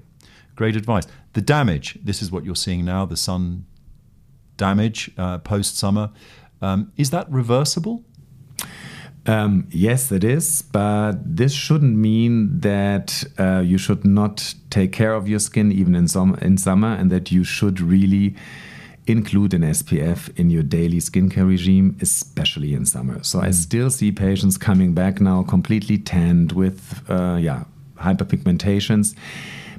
great 0.57 0.77
advice 0.77 1.07
the 1.33 1.41
damage 1.41 1.99
this 2.05 2.21
is 2.21 2.31
what 2.31 2.45
you're 2.45 2.55
seeing 2.55 2.85
now 2.85 3.07
the 3.07 3.17
sun 3.17 3.65
damage 4.59 5.11
uh, 5.17 5.39
post 5.39 5.79
summer 5.79 6.11
um, 6.61 6.93
is 6.99 7.11
that 7.11 7.31
reversible 7.31 8.05
um, 9.27 9.67
yes, 9.71 10.13
it 10.13 10.23
is, 10.23 10.61
but 10.61 11.13
this 11.25 11.53
shouldn't 11.53 11.97
mean 11.97 12.61
that 12.61 13.25
uh, 13.39 13.63
you 13.65 13.79
should 13.79 14.05
not 14.05 14.55
take 14.69 14.93
care 14.93 15.15
of 15.15 15.27
your 15.27 15.39
skin 15.39 15.73
even 15.73 15.95
in, 15.95 16.09
some, 16.09 16.35
in 16.43 16.59
summer, 16.59 16.93
and 16.93 17.11
that 17.11 17.33
you 17.33 17.43
should 17.43 17.81
really 17.81 18.35
include 19.07 19.53
an 19.55 19.63
SPF 19.63 20.37
in 20.39 20.51
your 20.51 20.63
daily 20.63 20.99
skincare 20.99 21.47
regime, 21.47 21.97
especially 22.01 22.75
in 22.75 22.87
summer. 22.87 23.23
So 23.23 23.41
I 23.41 23.49
mm. 23.49 23.55
still 23.55 23.91
see 23.91 24.13
patients 24.13 24.57
coming 24.57 24.95
back 24.95 25.21
now 25.21 25.43
completely 25.43 25.99
tanned 25.99 26.53
with, 26.53 27.03
uh, 27.09 27.39
yeah, 27.41 27.65
hyperpigmentations. 27.97 29.15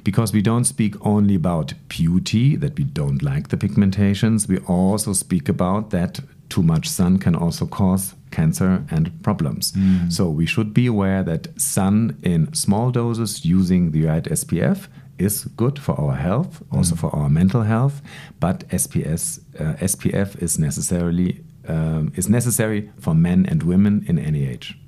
Because 0.04 0.32
we 0.32 0.40
don't 0.40 0.64
speak 0.64 0.94
only 1.04 1.34
about 1.34 1.74
beauty, 1.88 2.54
that 2.54 2.78
we 2.78 2.84
don't 2.84 3.22
like 3.22 3.48
the 3.48 3.56
pigmentations, 3.56 4.48
we 4.48 4.58
also 4.58 5.12
speak 5.12 5.48
about 5.48 5.90
that 5.90 6.20
too 6.48 6.62
much 6.62 6.88
sun 6.88 7.18
can 7.18 7.34
also 7.34 7.66
cause 7.66 8.14
cancer 8.30 8.84
and 8.90 9.10
problems. 9.22 9.72
Mm. 9.72 10.12
So 10.12 10.30
we 10.30 10.46
should 10.46 10.72
be 10.72 10.86
aware 10.86 11.24
that 11.24 11.60
sun 11.60 12.16
in 12.22 12.52
small 12.54 12.92
doses 12.92 13.44
using 13.44 13.90
the 13.90 14.06
right 14.06 14.22
SPF 14.22 14.86
is 15.18 15.44
good 15.56 15.78
for 15.78 15.98
our 16.00 16.14
health, 16.14 16.62
also 16.70 16.94
mm. 16.94 16.98
for 16.98 17.14
our 17.14 17.28
mental 17.28 17.62
health, 17.62 18.02
but 18.40 18.68
SPS, 18.68 19.40
uh, 19.58 19.74
SPF 19.76 20.42
is 20.42 20.58
necessarily 20.58 21.44
um, 21.68 22.12
is 22.14 22.28
necessary 22.28 22.92
for 23.00 23.14
men 23.14 23.44
and 23.46 23.62
women 23.62 24.04
in 24.06 24.18
any 24.18 24.46
age. 24.46 24.78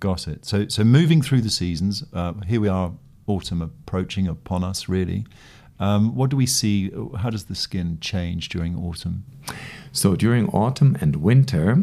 Got 0.00 0.28
it. 0.28 0.44
So, 0.44 0.68
so 0.68 0.84
moving 0.84 1.22
through 1.22 1.40
the 1.40 1.50
seasons, 1.50 2.04
uh, 2.12 2.34
here 2.46 2.60
we 2.60 2.68
are, 2.68 2.92
autumn 3.26 3.62
approaching 3.62 4.28
upon 4.28 4.62
us. 4.62 4.88
Really, 4.88 5.24
um, 5.80 6.14
what 6.14 6.30
do 6.30 6.36
we 6.36 6.46
see? 6.46 6.90
How 7.18 7.30
does 7.30 7.44
the 7.44 7.54
skin 7.54 7.98
change 8.00 8.48
during 8.50 8.76
autumn? 8.76 9.24
So 9.92 10.14
during 10.14 10.48
autumn 10.50 10.96
and 11.00 11.16
winter, 11.16 11.82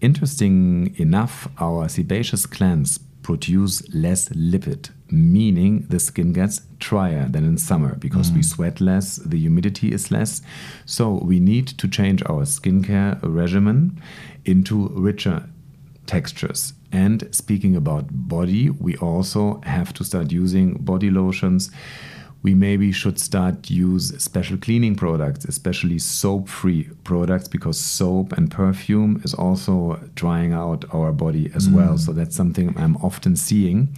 interesting 0.00 0.94
enough, 0.98 1.48
our 1.58 1.88
sebaceous 1.88 2.46
glands 2.46 3.00
produce 3.22 3.82
less 3.92 4.28
lipid, 4.30 4.90
meaning 5.10 5.86
the 5.88 6.00
skin 6.00 6.32
gets 6.32 6.60
drier 6.78 7.28
than 7.28 7.44
in 7.44 7.58
summer 7.58 7.94
because 7.96 8.32
we 8.32 8.40
mm. 8.40 8.44
sweat 8.44 8.80
less, 8.80 9.16
the 9.16 9.38
humidity 9.38 9.92
is 9.92 10.10
less. 10.10 10.42
So 10.86 11.14
we 11.22 11.40
need 11.40 11.66
to 11.68 11.88
change 11.88 12.22
our 12.26 12.44
skincare 12.44 13.18
regimen 13.22 14.00
into 14.44 14.88
richer 14.88 15.48
textures. 16.06 16.72
And 16.92 17.28
speaking 17.32 17.76
about 17.76 18.06
body, 18.10 18.70
we 18.70 18.96
also 18.96 19.60
have 19.64 19.92
to 19.94 20.04
start 20.04 20.32
using 20.32 20.74
body 20.74 21.10
lotions 21.10 21.70
we 22.42 22.54
maybe 22.54 22.90
should 22.90 23.18
start 23.18 23.68
use 23.68 24.16
special 24.22 24.56
cleaning 24.56 24.94
products 24.94 25.44
especially 25.44 25.98
soap 25.98 26.48
free 26.48 26.88
products 27.04 27.48
because 27.48 27.78
soap 27.78 28.32
and 28.32 28.50
perfume 28.50 29.20
is 29.24 29.34
also 29.34 30.00
drying 30.14 30.52
out 30.52 30.84
our 30.94 31.12
body 31.12 31.50
as 31.54 31.68
mm. 31.68 31.74
well. 31.74 31.98
So 31.98 32.12
that's 32.12 32.36
something 32.36 32.74
i'm 32.78 32.96
often 32.98 33.36
seeing. 33.36 33.88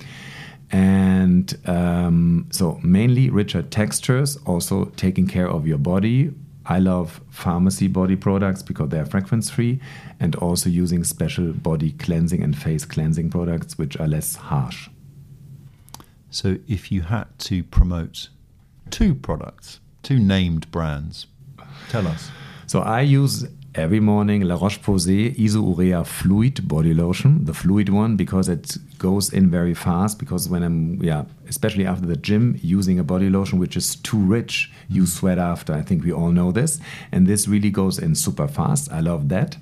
And 0.70 1.54
um, 1.66 2.46
so 2.50 2.80
mainly 2.82 3.28
richer 3.30 3.62
textures 3.62 4.38
also 4.46 4.86
taking 4.96 5.26
care 5.26 5.48
of 5.48 5.66
your 5.66 5.78
body. 5.78 6.32
I 6.64 6.78
love 6.78 7.20
pharmacy 7.28 7.88
body 7.88 8.16
products 8.16 8.62
because 8.62 8.88
they 8.88 8.98
are 8.98 9.04
fragrance 9.04 9.50
free 9.50 9.80
and 10.18 10.34
also 10.36 10.70
using 10.70 11.04
special 11.04 11.52
body 11.52 11.92
cleansing 11.92 12.42
and 12.42 12.56
face 12.56 12.84
cleansing 12.84 13.30
products 13.30 13.76
which 13.76 13.98
are 13.98 14.06
less 14.06 14.36
harsh 14.36 14.88
so, 16.32 16.56
if 16.66 16.90
you 16.90 17.02
had 17.02 17.26
to 17.40 17.62
promote 17.62 18.28
two 18.90 19.14
products, 19.14 19.80
two 20.02 20.18
named 20.18 20.70
brands, 20.70 21.26
tell 21.90 22.08
us. 22.08 22.30
So, 22.66 22.80
I 22.80 23.02
use 23.02 23.46
every 23.74 24.00
morning 24.00 24.42
La 24.42 24.56
Roche 24.56 24.80
Posay 24.80 25.34
Isourea 25.36 26.06
Fluid 26.06 26.66
body 26.68 26.92
lotion, 26.94 27.44
the 27.44 27.54
fluid 27.54 27.88
one, 27.88 28.16
because 28.16 28.48
it 28.48 28.76
goes 28.98 29.32
in 29.32 29.50
very 29.50 29.74
fast. 29.74 30.18
Because 30.18 30.48
when 30.48 30.62
I'm, 30.62 31.02
yeah, 31.02 31.24
especially 31.48 31.86
after 31.86 32.06
the 32.06 32.16
gym, 32.16 32.58
using 32.62 32.98
a 32.98 33.04
body 33.04 33.30
lotion 33.30 33.58
which 33.58 33.76
is 33.76 33.96
too 33.96 34.18
rich, 34.18 34.70
you 34.88 35.02
mm. 35.02 35.08
sweat 35.08 35.38
after. 35.38 35.74
I 35.74 35.82
think 35.82 36.04
we 36.04 36.12
all 36.12 36.30
know 36.30 36.52
this. 36.52 36.80
And 37.12 37.26
this 37.26 37.48
really 37.48 37.70
goes 37.70 37.98
in 37.98 38.14
super 38.14 38.48
fast. 38.48 38.92
I 38.92 39.00
love 39.00 39.28
that. 39.28 39.56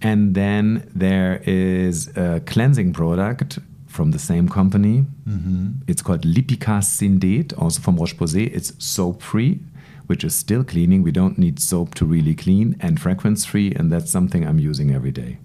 And 0.00 0.34
then 0.34 0.90
there 0.94 1.42
is 1.46 2.14
a 2.16 2.42
cleansing 2.44 2.92
product 2.92 3.58
from 3.94 4.10
the 4.10 4.18
same 4.18 4.48
company. 4.48 5.06
Mm-hmm. 5.28 5.68
It's 5.86 6.02
called 6.02 6.22
Lipikar 6.22 6.82
Syndet, 6.82 7.56
also 7.56 7.80
from 7.80 7.96
Roche 7.96 8.16
Posay. 8.16 8.52
It's 8.52 8.72
soap 8.84 9.22
free, 9.22 9.60
which 10.06 10.24
is 10.24 10.34
still 10.34 10.64
cleaning. 10.64 11.04
We 11.04 11.12
don't 11.12 11.38
need 11.38 11.60
soap 11.60 11.94
to 11.94 12.04
really 12.04 12.34
clean, 12.34 12.76
and 12.80 13.00
fragrance 13.00 13.44
free, 13.44 13.72
and 13.72 13.92
that's 13.92 14.10
something 14.10 14.44
I'm 14.44 14.58
using 14.58 14.92
every 14.92 15.12
day. 15.12 15.38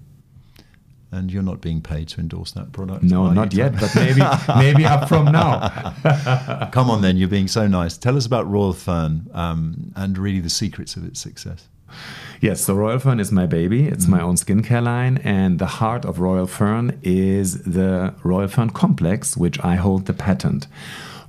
And 1.12 1.32
you're 1.32 1.44
not 1.44 1.60
being 1.60 1.80
paid 1.80 2.08
to 2.08 2.20
endorse 2.20 2.52
that 2.52 2.72
product? 2.72 3.02
No, 3.04 3.32
not 3.32 3.52
yet, 3.52 3.72
but 3.80 3.94
maybe 3.94 4.22
maybe 4.64 4.84
up 4.84 5.08
from 5.08 5.26
now. 5.26 5.94
Come 6.72 6.90
on, 6.90 7.02
then. 7.02 7.16
You're 7.16 7.28
being 7.28 7.48
so 7.48 7.66
nice. 7.68 7.96
Tell 7.98 8.16
us 8.16 8.26
about 8.26 8.48
Royal 8.48 8.72
Fern 8.72 9.30
um, 9.32 9.92
and 9.96 10.18
really 10.18 10.40
the 10.40 10.50
secrets 10.50 10.96
of 10.96 11.04
its 11.04 11.20
success. 11.20 11.68
Yes, 12.40 12.62
so 12.62 12.74
Royal 12.74 12.98
Fern 12.98 13.20
is 13.20 13.30
my 13.30 13.46
baby. 13.46 13.86
It's 13.86 14.06
mm. 14.06 14.10
my 14.10 14.22
own 14.22 14.36
skincare 14.36 14.82
line. 14.82 15.18
And 15.18 15.58
the 15.58 15.66
heart 15.66 16.04
of 16.04 16.20
Royal 16.20 16.46
Fern 16.46 16.98
is 17.02 17.62
the 17.62 18.14
Royal 18.22 18.48
Fern 18.48 18.70
complex, 18.70 19.36
which 19.36 19.62
I 19.62 19.74
hold 19.76 20.06
the 20.06 20.14
patent. 20.14 20.66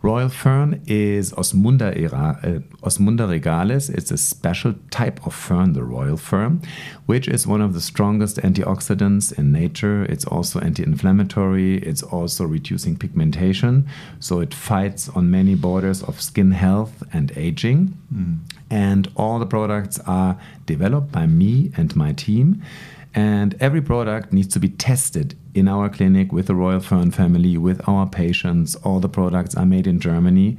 Royal 0.01 0.29
fern 0.29 0.81
is 0.87 1.31
Osmunda, 1.33 1.91
uh, 2.11 2.59
Osmunda 2.81 3.29
regalis. 3.29 3.87
It's 3.89 4.09
a 4.09 4.17
special 4.17 4.73
type 4.89 5.25
of 5.27 5.33
fern, 5.35 5.73
the 5.73 5.83
royal 5.83 6.17
fern, 6.17 6.63
which 7.05 7.27
is 7.27 7.45
one 7.45 7.61
of 7.61 7.75
the 7.75 7.81
strongest 7.81 8.37
antioxidants 8.37 9.31
in 9.37 9.51
nature. 9.51 10.03
It's 10.05 10.25
also 10.25 10.59
anti 10.59 10.81
inflammatory, 10.81 11.77
it's 11.77 12.01
also 12.01 12.45
reducing 12.45 12.97
pigmentation. 12.97 13.87
So 14.19 14.39
it 14.39 14.55
fights 14.55 15.07
on 15.09 15.29
many 15.29 15.53
borders 15.53 16.01
of 16.01 16.19
skin 16.19 16.51
health 16.51 17.03
and 17.13 17.31
aging. 17.37 17.95
Mm. 18.11 18.39
And 18.71 19.11
all 19.15 19.37
the 19.37 19.45
products 19.45 19.99
are 20.07 20.39
developed 20.65 21.11
by 21.11 21.27
me 21.27 21.71
and 21.77 21.95
my 21.95 22.13
team. 22.13 22.63
And 23.13 23.55
every 23.59 23.81
product 23.81 24.31
needs 24.31 24.47
to 24.53 24.59
be 24.59 24.69
tested 24.69 25.35
in 25.53 25.67
our 25.67 25.89
clinic 25.89 26.31
with 26.31 26.47
the 26.47 26.55
Royal 26.55 26.79
Fern 26.79 27.11
family, 27.11 27.57
with 27.57 27.87
our 27.87 28.07
patients. 28.07 28.75
All 28.77 29.01
the 29.01 29.09
products 29.09 29.53
are 29.55 29.65
made 29.65 29.85
in 29.85 29.99
Germany. 29.99 30.57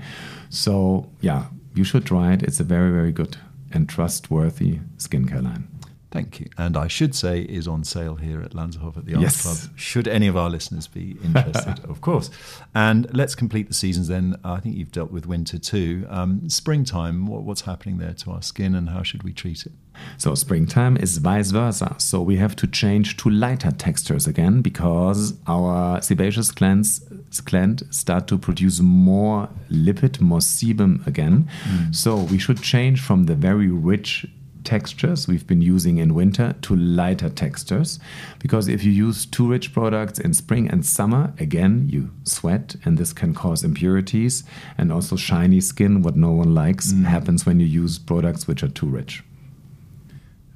So, 0.50 1.08
yeah, 1.22 1.46
you 1.74 1.84
should 1.84 2.04
try 2.04 2.34
it. 2.34 2.42
It's 2.42 2.60
a 2.60 2.64
very, 2.64 2.90
very 2.90 3.12
good 3.12 3.38
and 3.72 3.88
trustworthy 3.88 4.80
skincare 4.98 5.42
line. 5.42 5.71
Thank 6.12 6.40
you. 6.40 6.50
And 6.58 6.76
I 6.76 6.88
should 6.88 7.14
say 7.14 7.40
is 7.40 7.66
on 7.66 7.84
sale 7.84 8.16
here 8.16 8.42
at 8.42 8.52
Lanserhof 8.52 8.98
at 8.98 9.06
the 9.06 9.14
Arts 9.14 9.22
yes. 9.22 9.42
Club. 9.42 9.78
Should 9.78 10.06
any 10.06 10.26
of 10.26 10.36
our 10.36 10.50
listeners 10.50 10.86
be 10.86 11.16
interested, 11.24 11.82
of 11.88 12.02
course. 12.02 12.30
And 12.74 13.12
let's 13.14 13.34
complete 13.34 13.68
the 13.68 13.74
seasons 13.74 14.08
then. 14.08 14.36
I 14.44 14.60
think 14.60 14.76
you've 14.76 14.92
dealt 14.92 15.10
with 15.10 15.24
winter 15.24 15.58
too. 15.58 16.06
Um, 16.10 16.50
springtime, 16.50 17.26
what, 17.26 17.44
what's 17.44 17.62
happening 17.62 17.96
there 17.96 18.12
to 18.12 18.30
our 18.30 18.42
skin 18.42 18.74
and 18.74 18.90
how 18.90 19.02
should 19.02 19.22
we 19.22 19.32
treat 19.32 19.64
it? 19.64 19.72
So 20.18 20.34
springtime 20.34 20.98
is 20.98 21.16
vice 21.16 21.50
versa. 21.50 21.94
So 21.96 22.20
we 22.20 22.36
have 22.36 22.56
to 22.56 22.66
change 22.66 23.16
to 23.18 23.30
lighter 23.30 23.70
textures 23.70 24.26
again 24.26 24.60
because 24.60 25.34
our 25.46 26.02
sebaceous 26.02 26.50
glands 26.50 27.00
gland 27.46 27.84
start 27.90 28.26
to 28.28 28.36
produce 28.36 28.80
more 28.80 29.48
lipid, 29.70 30.20
more 30.20 30.40
sebum 30.40 31.06
again. 31.06 31.48
Mm. 31.64 31.94
So 31.94 32.16
we 32.16 32.36
should 32.36 32.60
change 32.60 33.00
from 33.00 33.24
the 33.24 33.34
very 33.34 33.68
rich 33.68 34.26
textures 34.64 35.26
we've 35.26 35.46
been 35.46 35.62
using 35.62 35.98
in 35.98 36.14
winter 36.14 36.54
to 36.62 36.76
lighter 36.76 37.28
textures. 37.28 37.98
Because 38.38 38.68
if 38.68 38.84
you 38.84 38.92
use 38.92 39.26
too 39.26 39.46
rich 39.48 39.72
products 39.72 40.18
in 40.18 40.34
spring 40.34 40.68
and 40.68 40.84
summer 40.84 41.32
again 41.38 41.88
you 41.88 42.10
sweat 42.24 42.76
and 42.84 42.98
this 42.98 43.12
can 43.12 43.34
cause 43.34 43.64
impurities 43.64 44.44
and 44.78 44.92
also 44.92 45.16
shiny 45.16 45.60
skin 45.60 46.02
what 46.02 46.16
no 46.16 46.30
one 46.30 46.54
likes 46.54 46.92
mm. 46.92 47.04
happens 47.04 47.46
when 47.46 47.60
you 47.60 47.66
use 47.66 47.98
products 47.98 48.46
which 48.46 48.62
are 48.62 48.68
too 48.68 48.86
rich. 48.86 49.22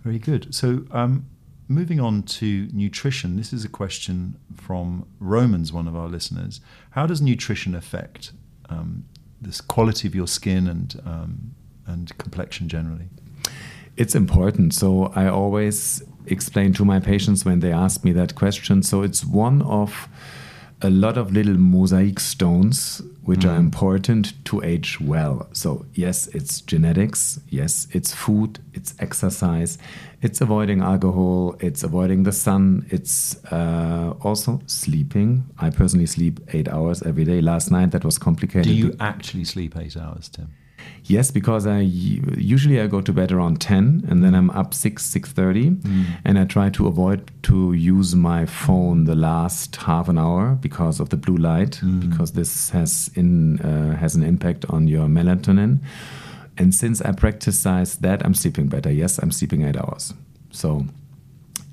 Very 0.04 0.18
good. 0.18 0.54
So 0.54 0.84
um, 0.92 1.26
moving 1.68 2.00
on 2.00 2.22
to 2.22 2.68
nutrition 2.72 3.36
this 3.36 3.52
is 3.52 3.64
a 3.64 3.68
question 3.68 4.38
from 4.54 5.06
romans 5.18 5.72
one 5.72 5.88
of 5.88 5.96
our 5.96 6.08
listeners. 6.08 6.60
How 6.90 7.06
does 7.06 7.20
nutrition 7.20 7.74
affect 7.74 8.32
um, 8.68 9.04
this 9.40 9.60
quality 9.60 10.08
of 10.08 10.14
your 10.14 10.26
skin 10.26 10.66
and 10.66 11.00
um, 11.04 11.54
and 11.86 12.16
complexion 12.18 12.68
generally 12.68 13.08
it's 13.96 14.14
important. 14.14 14.74
So 14.74 15.12
I 15.14 15.28
always 15.28 16.02
explain 16.26 16.72
to 16.74 16.84
my 16.84 17.00
patients 17.00 17.44
when 17.44 17.60
they 17.60 17.72
ask 17.72 18.04
me 18.04 18.12
that 18.12 18.34
question. 18.34 18.82
So 18.82 19.02
it's 19.02 19.24
one 19.24 19.62
of 19.62 20.08
a 20.82 20.90
lot 20.90 21.16
of 21.16 21.32
little 21.32 21.54
mosaic 21.54 22.20
stones 22.20 23.00
which 23.24 23.40
mm. 23.40 23.50
are 23.50 23.56
important 23.56 24.32
to 24.44 24.62
age 24.62 25.00
well. 25.00 25.48
So, 25.52 25.84
yes, 25.94 26.28
it's 26.28 26.60
genetics, 26.60 27.40
yes, 27.48 27.88
it's 27.90 28.14
food, 28.14 28.60
it's 28.72 28.94
exercise, 29.00 29.78
it's 30.22 30.40
avoiding 30.40 30.80
alcohol, 30.80 31.56
it's 31.58 31.82
avoiding 31.82 32.22
the 32.22 32.32
sun, 32.32 32.86
it's 32.90 33.42
uh, 33.46 34.14
also 34.20 34.60
sleeping. 34.66 35.44
I 35.58 35.70
personally 35.70 36.06
sleep 36.06 36.40
eight 36.52 36.68
hours 36.68 37.02
every 37.02 37.24
day. 37.24 37.40
Last 37.40 37.70
night 37.70 37.90
that 37.90 38.04
was 38.04 38.16
complicated. 38.16 38.64
Do 38.64 38.74
you 38.74 38.94
actually 39.00 39.44
sleep 39.44 39.76
eight 39.76 39.96
hours, 39.96 40.28
Tim? 40.28 40.52
Yes, 41.08 41.30
because 41.30 41.66
I 41.66 41.80
usually 41.80 42.80
I 42.80 42.88
go 42.88 43.00
to 43.00 43.12
bed 43.12 43.30
around 43.30 43.60
ten, 43.60 44.04
and 44.08 44.24
then 44.24 44.34
I'm 44.34 44.50
up 44.50 44.74
six 44.74 45.04
six 45.04 45.30
thirty, 45.30 45.70
mm. 45.70 46.04
and 46.24 46.38
I 46.38 46.44
try 46.44 46.68
to 46.70 46.88
avoid 46.88 47.30
to 47.44 47.72
use 47.72 48.16
my 48.16 48.44
phone 48.44 49.04
the 49.04 49.14
last 49.14 49.76
half 49.76 50.08
an 50.08 50.18
hour 50.18 50.56
because 50.56 50.98
of 50.98 51.10
the 51.10 51.16
blue 51.16 51.36
light, 51.36 51.80
mm. 51.82 52.10
because 52.10 52.32
this 52.32 52.70
has 52.70 53.10
in 53.14 53.60
uh, 53.60 53.96
has 53.96 54.16
an 54.16 54.24
impact 54.24 54.64
on 54.68 54.88
your 54.88 55.06
melatonin. 55.06 55.78
And 56.58 56.74
since 56.74 57.00
I 57.02 57.12
practice 57.12 57.62
that, 57.62 58.22
I'm 58.24 58.34
sleeping 58.34 58.66
better. 58.66 58.90
Yes, 58.90 59.18
I'm 59.18 59.30
sleeping 59.30 59.62
eight 59.62 59.76
hours. 59.76 60.14
So 60.50 60.86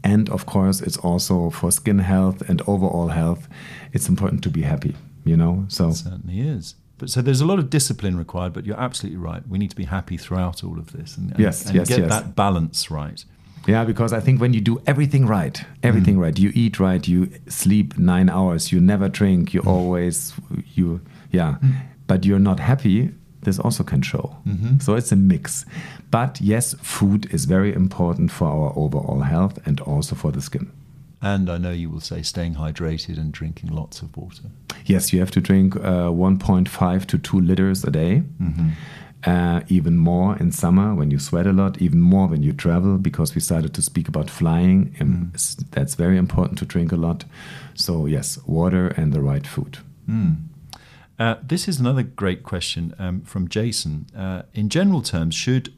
and 0.03 0.29
of 0.29 0.45
course 0.45 0.81
it's 0.81 0.97
also 0.97 1.49
for 1.49 1.71
skin 1.71 1.99
health 1.99 2.47
and 2.49 2.61
overall 2.67 3.07
health 3.07 3.47
it's 3.93 4.09
important 4.09 4.43
to 4.43 4.49
be 4.49 4.61
happy 4.61 4.95
you 5.23 5.37
know 5.37 5.65
so 5.69 5.89
it 5.89 5.93
certainly 5.93 6.41
is 6.41 6.75
but 7.03 7.09
so 7.09 7.21
there's 7.21 7.41
a 7.41 7.45
lot 7.45 7.59
of 7.59 7.69
discipline 7.69 8.17
required, 8.17 8.53
but 8.53 8.65
you're 8.65 8.79
absolutely 8.79 9.17
right. 9.17 9.45
We 9.45 9.57
need 9.57 9.69
to 9.71 9.75
be 9.75 9.83
happy 9.83 10.15
throughout 10.15 10.63
all 10.63 10.79
of 10.79 10.93
this 10.93 11.17
and, 11.17 11.31
and, 11.31 11.39
yes, 11.41 11.65
and 11.65 11.75
yes, 11.75 11.89
get 11.89 11.99
yes. 11.99 12.09
that 12.09 12.33
balance 12.33 12.89
right. 12.89 13.25
Yeah, 13.67 13.83
because 13.83 14.13
I 14.13 14.21
think 14.21 14.39
when 14.39 14.53
you 14.53 14.61
do 14.61 14.81
everything 14.87 15.27
right, 15.27 15.61
everything 15.83 16.15
mm. 16.15 16.21
right, 16.21 16.39
you 16.39 16.53
eat 16.55 16.79
right, 16.79 17.05
you 17.05 17.29
sleep 17.49 17.97
nine 17.97 18.29
hours, 18.29 18.71
you 18.71 18.79
never 18.79 19.09
drink, 19.09 19.53
you 19.53 19.61
mm. 19.63 19.67
always 19.67 20.31
you 20.75 21.01
yeah, 21.31 21.57
mm. 21.61 21.75
but 22.07 22.23
you're 22.25 22.39
not 22.39 22.61
happy. 22.61 23.11
This 23.41 23.59
also 23.59 23.83
can 23.83 24.01
show. 24.01 24.37
-hmm. 24.45 24.81
So 24.81 24.95
it's 24.95 25.11
a 25.11 25.15
mix. 25.15 25.65
But 26.09 26.39
yes, 26.41 26.75
food 26.81 27.33
is 27.33 27.45
very 27.45 27.73
important 27.73 28.31
for 28.31 28.47
our 28.47 28.71
overall 28.75 29.23
health 29.23 29.67
and 29.67 29.81
also 29.81 30.15
for 30.15 30.31
the 30.31 30.41
skin. 30.41 30.67
And 31.23 31.49
I 31.49 31.57
know 31.57 31.71
you 31.71 31.89
will 31.89 32.01
say 32.01 32.21
staying 32.21 32.55
hydrated 32.55 33.17
and 33.17 33.31
drinking 33.31 33.69
lots 33.71 34.01
of 34.01 34.15
water. 34.17 34.43
Yes, 34.85 35.13
you 35.13 35.19
have 35.19 35.31
to 35.31 35.41
drink 35.41 35.75
uh, 35.77 36.11
1.5 36.11 37.05
to 37.05 37.17
2 37.17 37.39
liters 37.39 37.85
a 37.85 37.91
day. 37.91 38.23
Mm 38.39 38.53
-hmm. 38.53 38.69
uh, 39.25 39.77
even 39.77 39.97
more 39.97 40.39
in 40.39 40.51
summer 40.51 40.95
when 40.95 41.11
you 41.11 41.19
sweat 41.19 41.47
a 41.47 41.51
lot, 41.51 41.81
even 41.81 42.01
more 42.01 42.27
when 42.27 42.43
you 42.43 42.55
travel, 42.55 42.97
because 42.97 43.33
we 43.33 43.41
started 43.41 43.73
to 43.73 43.81
speak 43.81 44.07
about 44.07 44.29
flying. 44.29 44.95
Mm. 44.99 45.31
That's 45.71 45.95
very 45.95 46.17
important 46.17 46.59
to 46.59 46.65
drink 46.65 46.91
a 46.91 46.95
lot. 46.95 47.25
So, 47.73 48.07
yes, 48.07 48.39
water 48.45 48.93
and 48.97 49.13
the 49.13 49.21
right 49.21 49.47
food. 49.47 49.77
Uh, 51.19 51.35
this 51.47 51.67
is 51.67 51.79
another 51.79 52.03
great 52.03 52.43
question 52.43 52.93
um, 52.99 53.21
from 53.21 53.47
Jason. 53.47 54.07
Uh, 54.17 54.41
in 54.53 54.69
general 54.69 55.01
terms, 55.01 55.35
should 55.35 55.71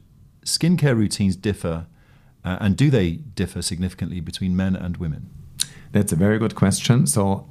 skincare 0.44 0.96
routines 0.96 1.36
differ, 1.36 1.86
uh, 2.46 2.58
and 2.60 2.76
do 2.76 2.90
they 2.90 3.10
differ 3.12 3.60
significantly 3.60 4.20
between 4.20 4.56
men 4.56 4.76
and 4.76 4.96
women? 4.96 5.28
That's 5.90 6.12
a 6.12 6.16
very 6.16 6.38
good 6.38 6.54
question. 6.54 7.06
So, 7.06 7.48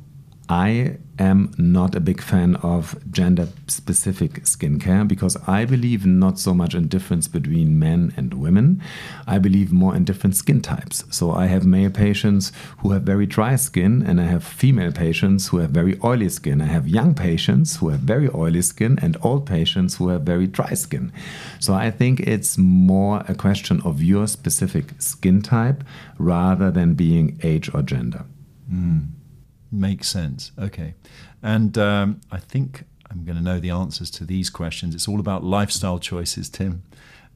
I 0.48 0.98
am 1.18 1.52
not 1.58 1.96
a 1.96 2.00
big 2.00 2.22
fan 2.22 2.56
of 2.58 2.96
gender 3.12 3.48
specific 3.68 4.44
skincare 4.44 5.08
because 5.08 5.38
I 5.48 5.66
believe 5.66 6.06
not 6.06 6.38
so 6.38 6.54
much 6.54 6.76
in 6.76 6.88
difference 6.88 7.28
between 7.28 7.80
men 7.80 8.14
and 8.16 8.34
women. 8.34 8.82
I 9.26 9.40
believe 9.40 9.72
more 9.72 9.96
in 9.96 10.04
different 10.04 10.36
skin 10.36 10.62
types. 10.62 11.04
So 11.10 11.32
I 11.32 11.48
have 11.48 11.66
male 11.66 11.90
patients 11.90 12.52
who 12.80 12.92
have 12.92 13.04
very 13.04 13.26
dry 13.26 13.56
skin, 13.56 14.04
and 14.04 14.22
I 14.22 14.26
have 14.26 14.44
female 14.44 14.92
patients 14.92 15.48
who 15.48 15.58
have 15.58 15.72
very 15.72 16.00
oily 16.04 16.30
skin. 16.30 16.62
I 16.62 16.66
have 16.66 16.88
young 16.88 17.16
patients 17.16 17.78
who 17.78 17.90
have 17.90 18.02
very 18.02 18.30
oily 18.34 18.62
skin, 18.62 19.00
and 19.02 19.18
old 19.22 19.48
patients 19.48 19.96
who 19.96 20.10
have 20.10 20.22
very 20.22 20.48
dry 20.48 20.74
skin. 20.74 21.12
So 21.60 21.74
I 21.74 21.90
think 21.90 22.20
it's 22.20 22.58
more 22.58 23.24
a 23.28 23.34
question 23.34 23.82
of 23.82 24.04
your 24.04 24.28
specific 24.28 25.02
skin 25.02 25.42
type 25.42 25.84
rather 26.20 26.70
than 26.70 26.94
being 26.94 27.40
age 27.42 27.74
or 27.74 27.82
gender. 27.82 28.26
Hmm. 28.70 29.00
Makes 29.76 30.08
sense. 30.08 30.52
Okay. 30.58 30.94
And 31.44 31.78
um, 31.78 32.22
I 32.32 32.38
think 32.38 32.86
I'm 33.12 33.26
going 33.26 33.38
to 33.38 33.44
know 33.44 33.60
the 33.60 33.70
answers 33.70 34.10
to 34.12 34.24
these 34.24 34.50
questions. 34.50 34.96
It's 34.96 35.08
all 35.08 35.20
about 35.20 35.44
lifestyle 35.44 36.00
choices, 36.00 36.50
Tim. 36.50 36.84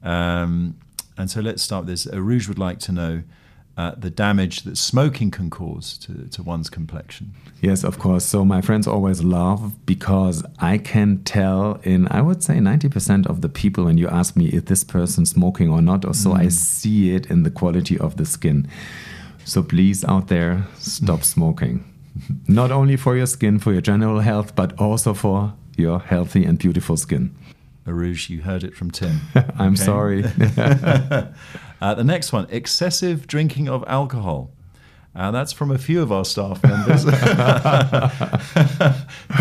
Um, 0.02 0.76
and 1.18 1.30
so 1.30 1.40
let's 1.40 1.62
start 1.62 1.84
with 1.84 1.90
this. 1.90 2.06
Rouge 2.06 2.48
would 2.48 2.58
like 2.58 2.78
to 2.80 2.92
know 2.92 3.22
uh, 3.76 3.94
the 3.96 4.10
damage 4.10 4.62
that 4.62 4.76
smoking 4.76 5.30
can 5.30 5.48
cause 5.50 5.96
to, 5.98 6.28
to 6.28 6.42
one's 6.42 6.70
complexion. 6.70 7.34
Yes, 7.60 7.84
of 7.84 7.98
course. 7.98 8.24
So 8.24 8.44
my 8.44 8.60
friends 8.60 8.86
always 8.86 9.22
laugh 9.22 9.60
because 9.86 10.44
I 10.58 10.78
can 10.78 11.22
tell 11.24 11.78
in, 11.82 12.08
I 12.10 12.22
would 12.22 12.42
say, 12.42 12.54
90% 12.54 13.26
of 13.26 13.42
the 13.42 13.48
people 13.48 13.84
when 13.84 13.98
you 13.98 14.08
ask 14.08 14.34
me 14.34 14.46
if 14.46 14.64
this 14.64 14.82
person 14.82 15.26
smoking 15.26 15.70
or 15.70 15.82
not, 15.82 16.04
or 16.04 16.14
so 16.14 16.32
I 16.32 16.48
see 16.48 17.14
it 17.14 17.30
in 17.30 17.42
the 17.42 17.50
quality 17.50 17.98
of 17.98 18.16
the 18.16 18.26
skin. 18.26 18.68
So 19.44 19.62
please, 19.62 20.04
out 20.04 20.28
there, 20.28 20.66
stop 20.78 21.22
smoking. 21.22 21.84
Not 22.48 22.70
only 22.70 22.96
for 22.96 23.16
your 23.16 23.26
skin, 23.26 23.58
for 23.58 23.72
your 23.72 23.80
general 23.80 24.20
health, 24.20 24.54
but 24.54 24.78
also 24.78 25.14
for 25.14 25.54
your 25.76 26.00
healthy 26.00 26.44
and 26.44 26.58
beautiful 26.58 26.96
skin. 26.96 27.34
Aruj, 27.86 28.28
you 28.28 28.42
heard 28.42 28.62
it 28.64 28.74
from 28.74 28.90
Tim. 28.90 29.20
I'm 29.58 29.76
sorry. 29.76 30.24
Uh, 31.82 31.94
the 31.94 32.04
next 32.04 32.30
one 32.30 32.46
excessive 32.50 33.26
drinking 33.26 33.66
of 33.66 33.82
alcohol. 33.86 34.50
Uh, 35.14 35.30
that's 35.30 35.50
from 35.50 35.70
a 35.70 35.78
few 35.78 36.02
of 36.02 36.12
our 36.12 36.26
staff 36.26 36.62
members. 36.62 37.06
In 37.06 37.12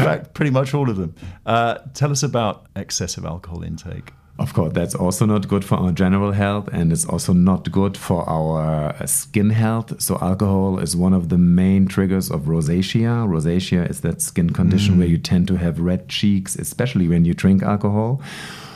fact, 0.05 0.33
pretty 0.33 0.49
much 0.49 0.73
all 0.73 0.89
of 0.89 0.95
them. 0.95 1.13
Uh, 1.45 1.79
tell 1.93 2.11
us 2.11 2.23
about 2.23 2.67
excessive 2.77 3.25
alcohol 3.25 3.61
intake. 3.61 4.13
Of 4.39 4.53
course, 4.53 4.71
that's 4.71 4.95
also 4.95 5.25
not 5.25 5.49
good 5.49 5.65
for 5.65 5.75
our 5.75 5.91
general 5.91 6.31
health 6.31 6.69
and 6.71 6.93
it's 6.93 7.05
also 7.05 7.33
not 7.33 7.69
good 7.71 7.97
for 7.97 8.27
our 8.29 8.95
uh, 8.97 9.05
skin 9.05 9.49
health. 9.49 10.01
So, 10.01 10.17
alcohol 10.21 10.79
is 10.79 10.95
one 10.95 11.13
of 11.13 11.27
the 11.27 11.37
main 11.37 11.87
triggers 11.87 12.31
of 12.31 12.43
rosacea. 12.43 13.27
Rosacea 13.27 13.89
is 13.89 13.99
that 14.01 14.21
skin 14.21 14.51
condition 14.51 14.97
where 14.97 15.07
you 15.07 15.17
tend 15.17 15.49
to 15.49 15.57
have 15.57 15.81
red 15.81 16.07
cheeks, 16.07 16.55
especially 16.55 17.09
when 17.09 17.25
you 17.25 17.33
drink 17.33 17.63
alcohol. 17.63 18.21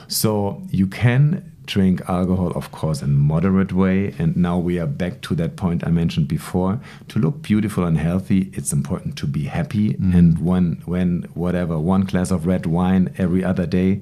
So, 0.09 0.61
you 0.69 0.85
can 0.85 1.49
drink 1.65 2.01
alcohol, 2.09 2.51
of 2.57 2.71
course, 2.73 3.01
in 3.01 3.15
moderate 3.15 3.71
way. 3.71 4.13
And 4.19 4.35
now 4.35 4.57
we 4.57 4.79
are 4.79 4.85
back 4.85 5.21
to 5.21 5.35
that 5.35 5.55
point 5.55 5.87
I 5.87 5.91
mentioned 5.91 6.27
before. 6.27 6.81
To 7.07 7.19
look 7.19 7.41
beautiful 7.41 7.85
and 7.85 7.97
healthy, 7.97 8.51
it's 8.53 8.73
important 8.73 9.17
to 9.19 9.25
be 9.25 9.45
happy. 9.45 9.95
And 10.13 10.45
when, 10.45 10.81
when 10.85 11.23
whatever, 11.35 11.79
one 11.79 12.01
glass 12.01 12.31
of 12.31 12.45
red 12.45 12.65
wine 12.65 13.13
every 13.17 13.45
other 13.45 13.65
day 13.65 14.01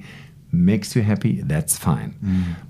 makes 0.52 0.96
you 0.96 1.02
happy, 1.02 1.42
that's 1.42 1.78
fine. 1.78 2.16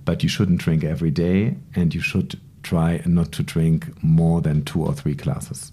But 0.06 0.24
you 0.24 0.30
shouldn't 0.30 0.60
drink 0.60 0.84
every 0.84 1.12
day, 1.12 1.58
and 1.76 1.94
you 1.94 2.02
should 2.02 2.40
try 2.64 3.02
not 3.06 3.32
to 3.34 3.44
drink 3.44 4.04
more 4.04 4.42
than 4.42 4.64
two 4.64 4.84
or 4.84 4.94
three 4.94 5.16
glasses. 5.16 5.72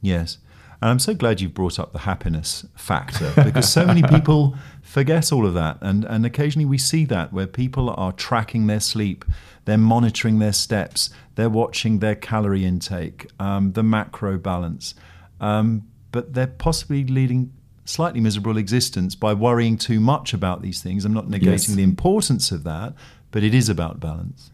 Yes. 0.00 0.38
And 0.80 0.90
I'm 0.90 1.00
so 1.00 1.12
glad 1.12 1.40
you've 1.40 1.54
brought 1.54 1.80
up 1.80 1.92
the 1.92 2.00
happiness 2.00 2.64
factor 2.76 3.32
because 3.42 3.70
so 3.70 3.84
many 3.84 4.02
people 4.02 4.54
forget 4.82 5.32
all 5.32 5.44
of 5.44 5.54
that. 5.54 5.78
And, 5.80 6.04
and 6.04 6.24
occasionally 6.24 6.66
we 6.66 6.78
see 6.78 7.04
that 7.06 7.32
where 7.32 7.48
people 7.48 7.90
are 7.90 8.12
tracking 8.12 8.68
their 8.68 8.78
sleep, 8.78 9.24
they're 9.64 9.76
monitoring 9.76 10.38
their 10.38 10.52
steps, 10.52 11.10
they're 11.34 11.50
watching 11.50 11.98
their 11.98 12.14
calorie 12.14 12.64
intake, 12.64 13.28
um, 13.40 13.72
the 13.72 13.82
macro 13.82 14.38
balance, 14.38 14.94
um, 15.40 15.82
but 16.12 16.34
they're 16.34 16.46
possibly 16.46 17.04
leading 17.04 17.52
slightly 17.88 18.20
miserable 18.20 18.58
existence 18.58 19.14
by 19.14 19.32
worrying 19.32 19.78
too 19.78 19.98
much 19.98 20.34
about 20.34 20.60
these 20.60 20.82
things. 20.82 21.04
I'm 21.04 21.14
not 21.14 21.28
negating 21.28 21.46
Yes. 21.46 21.66
the 21.66 21.82
importance 21.82 22.52
of 22.52 22.62
that, 22.64 22.94
but 23.30 23.42
it 23.42 23.54
is 23.54 23.68
about 23.68 23.98
balance. 23.98 24.50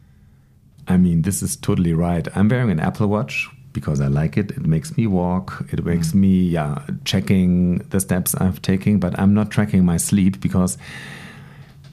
I 0.86 0.96
mean, 0.98 1.22
this 1.22 1.42
is 1.42 1.56
totally 1.56 1.94
right. 1.94 2.28
I'm 2.36 2.48
wearing 2.48 2.70
an 2.70 2.78
Apple 2.78 3.08
Watch 3.08 3.48
because 3.72 4.00
I 4.00 4.06
like 4.06 4.36
it. 4.36 4.52
It 4.52 4.66
makes 4.66 4.96
me 4.96 5.06
walk. 5.06 5.66
It 5.72 5.84
makes 5.84 6.12
mm. 6.12 6.20
me, 6.20 6.42
yeah, 6.44 6.82
checking 7.04 7.78
the 7.90 7.98
steps 7.98 8.34
I've 8.36 8.62
taken. 8.62 8.98
But 8.98 9.18
I'm 9.18 9.34
not 9.34 9.50
tracking 9.50 9.84
my 9.84 9.96
sleep 9.96 10.40
because, 10.40 10.78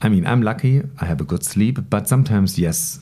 I 0.00 0.08
mean, 0.08 0.24
I'm 0.26 0.42
lucky. 0.42 0.82
I 1.00 1.06
have 1.06 1.20
a 1.20 1.24
good 1.24 1.44
sleep. 1.44 1.78
But 1.90 2.06
sometimes, 2.06 2.58
yes, 2.58 3.00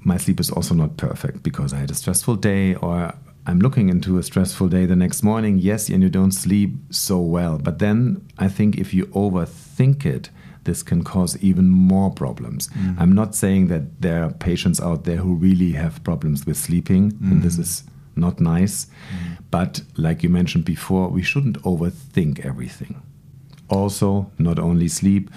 my 0.00 0.16
sleep 0.16 0.40
is 0.40 0.50
also 0.50 0.74
not 0.74 0.96
perfect 0.96 1.42
because 1.42 1.74
I 1.74 1.78
had 1.78 1.90
a 1.90 1.94
stressful 1.94 2.36
day 2.36 2.74
or 2.76 3.14
I'm 3.46 3.58
looking 3.58 3.88
into 3.88 4.18
a 4.18 4.22
stressful 4.22 4.68
day 4.68 4.86
the 4.86 4.96
next 4.96 5.22
morning. 5.22 5.58
Yes, 5.58 5.88
and 5.88 6.02
you 6.02 6.08
don't 6.08 6.32
sleep 6.32 6.74
so 6.90 7.18
well. 7.18 7.58
But 7.58 7.80
then 7.80 8.26
I 8.38 8.48
think 8.48 8.78
if 8.78 8.94
you 8.94 9.06
overthink 9.06 10.06
it, 10.06 10.30
this 10.64 10.82
can 10.82 11.02
cause 11.02 11.36
even 11.42 11.68
more 11.68 12.12
problems. 12.12 12.68
Mm. 12.68 13.00
I'm 13.00 13.12
not 13.12 13.34
saying 13.34 13.66
that 13.68 14.00
there 14.00 14.22
are 14.22 14.30
patients 14.30 14.80
out 14.80 15.04
there 15.04 15.16
who 15.16 15.34
really 15.34 15.72
have 15.72 16.04
problems 16.04 16.46
with 16.46 16.56
sleeping, 16.56 17.18
and 17.20 17.40
mm. 17.40 17.42
this 17.42 17.58
is 17.58 17.82
not 18.14 18.40
nice. 18.40 18.86
Mm. 18.86 19.38
But 19.50 19.82
like 19.96 20.22
you 20.22 20.28
mentioned 20.28 20.64
before, 20.64 21.08
we 21.08 21.22
shouldn't 21.22 21.60
overthink 21.62 22.46
everything. 22.46 23.02
Also, 23.68 24.30
not 24.38 24.60
only 24.60 24.86
sleep, 24.86 25.30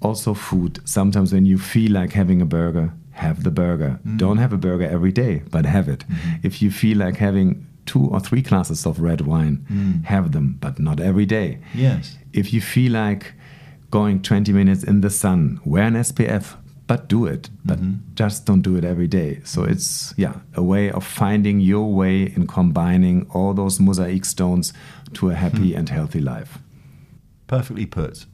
also 0.00 0.32
food. 0.32 0.78
Sometimes 0.84 1.32
when 1.32 1.44
you 1.44 1.58
feel 1.58 1.90
like 1.92 2.12
having 2.12 2.40
a 2.40 2.46
burger, 2.46 2.92
have 3.18 3.42
the 3.42 3.50
burger. 3.50 3.98
Mm. 4.06 4.18
Don't 4.18 4.38
have 4.38 4.52
a 4.52 4.56
burger 4.56 4.88
every 4.88 5.12
day, 5.12 5.42
but 5.50 5.66
have 5.66 5.88
it. 5.88 6.00
Mm-hmm. 6.00 6.46
If 6.46 6.62
you 6.62 6.70
feel 6.70 6.98
like 6.98 7.16
having 7.16 7.66
two 7.86 8.06
or 8.06 8.20
three 8.20 8.42
glasses 8.42 8.86
of 8.86 9.00
red 9.00 9.22
wine, 9.22 9.66
mm. 9.70 10.04
have 10.04 10.32
them, 10.32 10.56
but 10.60 10.78
not 10.78 11.00
every 11.00 11.26
day. 11.26 11.58
Yes. 11.74 12.16
If 12.32 12.52
you 12.52 12.60
feel 12.60 12.92
like 12.92 13.34
going 13.90 14.22
20 14.22 14.52
minutes 14.52 14.84
in 14.84 15.00
the 15.00 15.10
sun, 15.10 15.60
wear 15.64 15.84
an 15.84 15.94
SPF, 15.94 16.56
but 16.86 17.08
do 17.08 17.26
it. 17.26 17.50
But 17.64 17.78
mm-hmm. 17.78 18.14
just 18.14 18.46
don't 18.46 18.62
do 18.62 18.76
it 18.76 18.84
every 18.84 19.08
day. 19.08 19.40
So 19.44 19.64
it's, 19.64 20.14
yeah, 20.16 20.34
a 20.54 20.62
way 20.62 20.90
of 20.90 21.04
finding 21.04 21.60
your 21.60 21.92
way 21.92 22.22
in 22.22 22.46
combining 22.46 23.26
all 23.30 23.54
those 23.54 23.80
mosaic 23.80 24.24
stones 24.24 24.72
to 25.14 25.30
a 25.30 25.34
happy 25.34 25.72
hmm. 25.72 25.78
and 25.78 25.88
healthy 25.88 26.20
life. 26.20 26.58
Perfectly 27.46 27.86
put. 27.86 28.26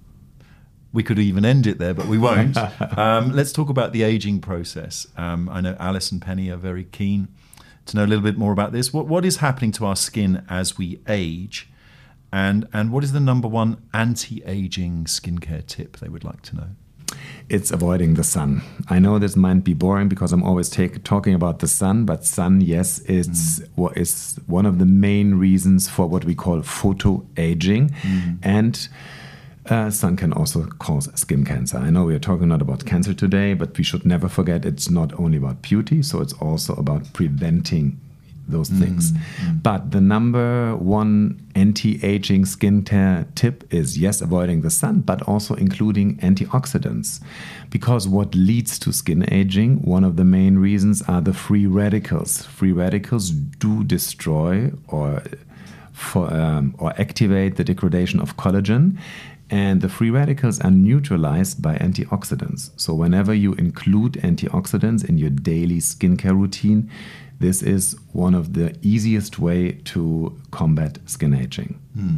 We 0.95 1.03
could 1.03 1.19
even 1.19 1.45
end 1.45 1.67
it 1.67 1.79
there, 1.79 1.93
but 1.93 2.07
we 2.07 2.17
won't. 2.17 2.57
um, 2.97 3.33
let's 3.33 3.53
talk 3.53 3.69
about 3.69 3.93
the 3.93 4.03
aging 4.03 4.41
process. 4.41 5.07
Um, 5.17 5.51
I 5.51 5.61
know 5.61 5.77
Alice 5.79 6.11
and 6.11 6.23
Penny 6.23 6.49
are 6.49 6.57
very 6.57 6.85
keen 6.85 7.29
to 7.87 7.97
know 7.97 8.05
a 8.05 8.07
little 8.07 8.25
bit 8.25 8.39
more 8.39 8.53
about 8.53 8.73
this. 8.73 8.93
What, 8.93 9.07
what 9.07 9.25
is 9.25 9.39
happening 9.39 9.73
to 9.73 9.87
our 9.87 9.97
skin 9.97 10.45
as 10.49 10.79
we 10.79 11.01
age? 11.09 11.69
And, 12.33 12.67
and 12.73 12.91
what 12.91 13.05
is 13.05 13.13
the 13.13 13.21
number 13.21 13.49
one 13.49 13.83
anti 13.93 14.43
aging 14.45 15.05
skincare 15.05 15.67
tip 15.67 15.99
they 15.99 16.09
would 16.09 16.25
like 16.25 16.43
to 16.43 16.57
know? 16.57 16.67
It's 17.49 17.71
avoiding 17.71 18.15
the 18.15 18.25
sun. 18.25 18.63
I 18.89 18.99
know 18.99 19.19
this 19.19 19.37
might 19.37 19.65
be 19.65 19.75
boring 19.75 20.09
because 20.09 20.33
I'm 20.33 20.43
always 20.43 20.71
take, 20.71 21.05
talking 21.05 21.35
about 21.35 21.59
the 21.59 21.69
sun, 21.69 22.07
but 22.07 22.25
sun, 22.25 22.61
yes, 22.61 23.01
it's 23.01 23.61
what 23.75 23.97
is 23.97 24.41
one 24.47 24.65
of 24.65 24.79
the 24.79 24.87
main 24.87 25.35
reasons 25.35 25.89
for 25.89 26.07
what 26.07 26.25
we 26.25 26.35
call 26.35 26.63
photo 26.63 27.25
aging, 27.37 27.95
and 28.43 28.89
uh, 29.71 29.91
sun 29.91 30.17
can 30.17 30.33
also 30.33 30.67
cause 30.79 31.09
skin 31.15 31.45
cancer. 31.45 31.79
I 31.79 31.91
know 31.91 32.05
we 32.05 32.15
are 32.15 32.19
talking 32.21 32.49
not 32.49 32.63
about 32.63 32.85
cancer 32.85 33.15
today, 33.15 33.55
but 33.55 33.77
we 33.79 33.85
should 33.85 34.05
never 34.05 34.29
forget 34.29 34.65
it's 34.65 34.91
not 34.91 35.19
only 35.19 35.39
about 35.39 35.63
beauty, 35.63 36.03
so 36.03 36.21
it's 36.21 36.35
also 36.35 36.75
about 36.75 37.13
preventing 37.13 37.99
those 38.47 38.69
things. 38.69 39.13
But 39.63 39.93
the 39.93 40.03
number 40.03 40.77
one 40.77 41.41
anti-aging 41.55 42.45
skincare 42.45 43.27
tip 43.35 43.73
is 43.73 43.97
yes, 43.97 44.21
avoiding 44.21 44.61
the 44.61 44.69
sun, 44.71 45.01
but 45.01 45.23
also 45.23 45.55
including 45.55 46.19
antioxidants. 46.19 47.23
Because 47.71 48.07
what 48.07 48.35
leads 48.35 48.79
to 48.81 48.93
skin 48.93 49.25
aging, 49.33 49.81
one 49.83 50.05
of 50.05 50.17
the 50.17 50.25
main 50.25 50.59
reasons 50.59 51.01
are 51.09 51.23
the 51.23 51.33
free 51.33 51.67
radicals. 51.67 52.45
Free 52.45 52.73
radicals 52.73 53.31
do 53.31 53.83
destroy 53.83 54.73
or 54.89 55.23
for, 55.93 56.33
um, 56.35 56.75
or 56.79 56.93
activate 57.01 57.57
the 57.57 57.65
degradation 57.65 58.21
of 58.21 58.37
collagen. 58.37 58.99
And 59.51 59.83
the 59.83 59.89
free 59.89 60.11
radicals 60.11 60.61
are 60.61 60.71
neutralized 60.71 61.61
by 61.61 61.77
antioxidants. 61.77 62.71
So, 62.77 62.95
whenever 62.95 63.35
you 63.35 63.53
include 63.55 64.15
antioxidants 64.15 65.05
in 65.05 65.19
your 65.19 65.31
daily 65.31 65.79
skincare 65.79 66.39
routine, 66.39 66.91
this 67.41 67.63
is 67.63 67.97
one 68.13 68.35
of 68.35 68.55
the 68.55 68.77
easiest 68.81 69.39
way 69.39 69.73
to 69.85 70.41
combat 70.51 70.99
skin 71.07 71.35
aging. 71.35 71.79
Hmm. 71.95 72.17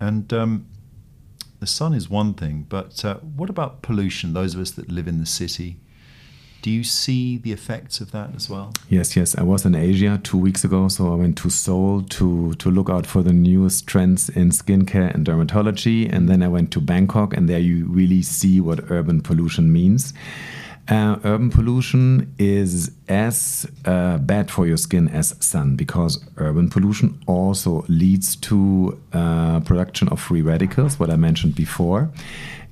And 0.00 0.32
um, 0.32 0.66
the 1.60 1.66
sun 1.66 1.92
is 1.92 2.08
one 2.08 2.34
thing, 2.34 2.66
but 2.68 3.04
uh, 3.04 3.16
what 3.16 3.50
about 3.50 3.82
pollution? 3.82 4.32
Those 4.32 4.54
of 4.54 4.60
us 4.60 4.70
that 4.72 4.90
live 4.90 5.08
in 5.08 5.18
the 5.18 5.26
city, 5.26 5.80
do 6.62 6.70
you 6.70 6.82
see 6.82 7.38
the 7.38 7.52
effects 7.52 8.00
of 8.00 8.10
that 8.10 8.34
as 8.34 8.50
well? 8.50 8.72
Yes, 8.88 9.16
yes. 9.16 9.36
I 9.36 9.42
was 9.42 9.64
in 9.64 9.74
Asia 9.74 10.20
two 10.22 10.38
weeks 10.38 10.64
ago, 10.64 10.88
so 10.88 11.12
I 11.12 11.16
went 11.16 11.38
to 11.38 11.50
Seoul 11.50 12.02
to 12.02 12.54
to 12.54 12.70
look 12.70 12.90
out 12.90 13.06
for 13.06 13.22
the 13.22 13.32
newest 13.32 13.86
trends 13.86 14.28
in 14.28 14.50
skincare 14.50 15.14
and 15.14 15.24
dermatology, 15.26 16.12
and 16.12 16.28
then 16.28 16.42
I 16.42 16.48
went 16.48 16.70
to 16.72 16.80
Bangkok, 16.80 17.36
and 17.36 17.48
there 17.48 17.60
you 17.60 17.86
really 17.86 18.22
see 18.22 18.60
what 18.60 18.90
urban 18.90 19.20
pollution 19.20 19.72
means. 19.72 20.12
Uh, 20.88 21.18
urban 21.24 21.50
pollution 21.50 22.34
is 22.38 22.90
as 23.08 23.70
uh, 23.84 24.16
bad 24.16 24.50
for 24.50 24.66
your 24.66 24.78
skin 24.78 25.06
as 25.10 25.34
sun 25.38 25.76
because 25.76 26.24
urban 26.38 26.70
pollution 26.70 27.20
also 27.26 27.84
leads 27.88 28.36
to 28.36 28.98
uh, 29.12 29.60
production 29.60 30.08
of 30.08 30.18
free 30.18 30.40
radicals, 30.40 30.98
what 30.98 31.10
I 31.10 31.16
mentioned 31.16 31.54
before. 31.54 32.10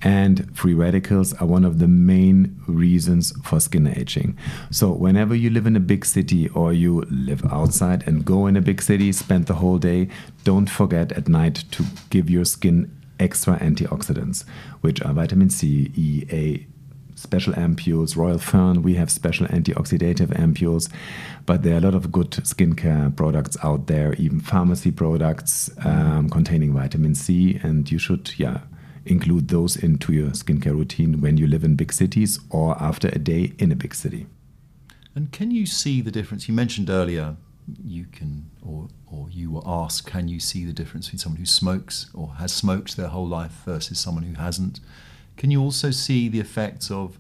And 0.02 0.54
free 0.56 0.74
radicals 0.74 1.32
are 1.34 1.46
one 1.46 1.64
of 1.64 1.78
the 1.78 1.88
main 1.88 2.60
reasons 2.66 3.32
for 3.44 3.60
skin 3.60 3.86
aging. 3.86 4.36
So, 4.70 4.92
whenever 4.92 5.34
you 5.34 5.50
live 5.50 5.66
in 5.66 5.74
a 5.76 5.80
big 5.80 6.04
city 6.04 6.48
or 6.50 6.72
you 6.72 7.02
live 7.10 7.44
outside 7.50 8.06
and 8.06 8.24
go 8.24 8.46
in 8.46 8.56
a 8.56 8.60
big 8.60 8.82
city, 8.82 9.10
spend 9.12 9.46
the 9.46 9.54
whole 9.54 9.78
day, 9.78 10.08
don't 10.44 10.68
forget 10.68 11.12
at 11.12 11.28
night 11.28 11.64
to 11.72 11.84
give 12.10 12.28
your 12.28 12.44
skin 12.44 12.92
extra 13.18 13.58
antioxidants, 13.58 14.44
which 14.82 15.00
are 15.02 15.14
vitamin 15.14 15.48
C, 15.50 15.90
E, 15.96 16.26
A, 16.30 16.66
special 17.14 17.54
ampules. 17.54 18.16
Royal 18.16 18.38
Fern, 18.38 18.82
we 18.82 18.94
have 18.94 19.10
special 19.10 19.46
antioxidative 19.46 20.28
ampules, 20.38 20.90
but 21.46 21.62
there 21.62 21.74
are 21.74 21.78
a 21.78 21.80
lot 21.80 21.94
of 21.94 22.12
good 22.12 22.30
skincare 22.30 23.14
products 23.16 23.56
out 23.62 23.86
there, 23.86 24.12
even 24.14 24.40
pharmacy 24.40 24.90
products 24.90 25.70
um, 25.84 26.28
containing 26.28 26.72
vitamin 26.74 27.14
C, 27.14 27.58
and 27.62 27.90
you 27.90 27.98
should, 27.98 28.32
yeah, 28.36 28.60
include 29.06 29.48
those 29.48 29.76
into 29.76 30.12
your 30.12 30.30
skincare 30.30 30.76
routine 30.76 31.20
when 31.20 31.36
you 31.36 31.46
live 31.46 31.64
in 31.64 31.76
big 31.76 31.92
cities 31.92 32.38
or 32.50 32.80
after 32.82 33.08
a 33.08 33.18
day 33.18 33.52
in 33.58 33.72
a 33.72 33.76
big 33.76 33.94
city. 33.94 34.26
And 35.14 35.32
can 35.32 35.50
you 35.50 35.66
see 35.66 36.00
the 36.00 36.10
difference? 36.10 36.48
You 36.48 36.54
mentioned 36.54 36.90
earlier 36.90 37.36
you 37.84 38.06
can, 38.12 38.50
or, 38.64 38.88
or 39.10 39.28
you 39.30 39.50
were 39.50 39.62
asked, 39.66 40.06
can 40.06 40.28
you 40.28 40.40
see 40.40 40.64
the 40.64 40.72
difference 40.72 41.06
between 41.06 41.18
someone 41.18 41.38
who 41.38 41.46
smokes 41.46 42.10
or 42.14 42.34
has 42.38 42.52
smoked 42.52 42.96
their 42.96 43.08
whole 43.08 43.26
life 43.26 43.62
versus 43.64 43.98
someone 43.98 44.24
who 44.24 44.34
hasn't? 44.34 44.80
Can 45.36 45.50
you 45.50 45.60
also 45.60 45.90
see 45.90 46.28
the 46.28 46.40
effects 46.40 46.90
of 46.90 47.18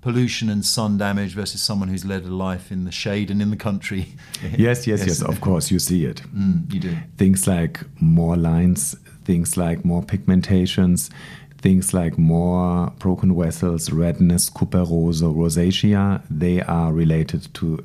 pollution 0.00 0.48
and 0.48 0.64
sun 0.64 0.98
damage 0.98 1.34
versus 1.34 1.62
someone 1.62 1.88
who's 1.88 2.04
led 2.04 2.24
a 2.24 2.28
life 2.28 2.70
in 2.70 2.84
the 2.84 2.92
shade 2.92 3.30
and 3.30 3.40
in 3.40 3.50
the 3.50 3.56
country? 3.56 4.14
yes, 4.42 4.86
yes, 4.86 4.86
yes, 4.86 5.06
yes, 5.06 5.22
of 5.28 5.40
course, 5.40 5.70
you 5.70 5.78
see 5.78 6.04
it. 6.04 6.22
Mm, 6.34 6.72
you 6.72 6.80
do. 6.80 6.96
Things 7.16 7.46
like 7.46 7.80
more 8.00 8.36
lines, 8.36 8.96
things 9.26 9.56
like 9.56 9.84
more 9.84 10.02
pigmentations, 10.02 11.10
things 11.58 11.92
like 11.92 12.16
more 12.16 12.92
broken 12.98 13.36
vessels, 13.36 13.90
redness, 13.90 14.48
couperose, 14.48 15.20
rosacea, 15.22 16.22
they 16.30 16.62
are 16.62 16.92
related 16.92 17.52
to 17.54 17.84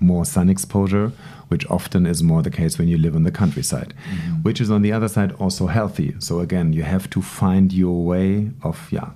more 0.00 0.24
sun 0.24 0.48
exposure, 0.48 1.10
which 1.48 1.68
often 1.68 2.06
is 2.06 2.22
more 2.22 2.42
the 2.42 2.50
case 2.50 2.78
when 2.78 2.86
you 2.86 2.96
live 2.96 3.16
on 3.16 3.24
the 3.24 3.32
countryside, 3.32 3.92
mm-hmm. 3.92 4.42
which 4.42 4.60
is 4.60 4.70
on 4.70 4.82
the 4.82 4.92
other 4.92 5.08
side 5.08 5.32
also 5.32 5.66
healthy. 5.66 6.14
So 6.20 6.40
again, 6.40 6.72
you 6.72 6.84
have 6.84 7.10
to 7.10 7.20
find 7.20 7.72
your 7.72 8.04
way 8.04 8.50
of 8.62 8.76
yeah, 8.92 9.10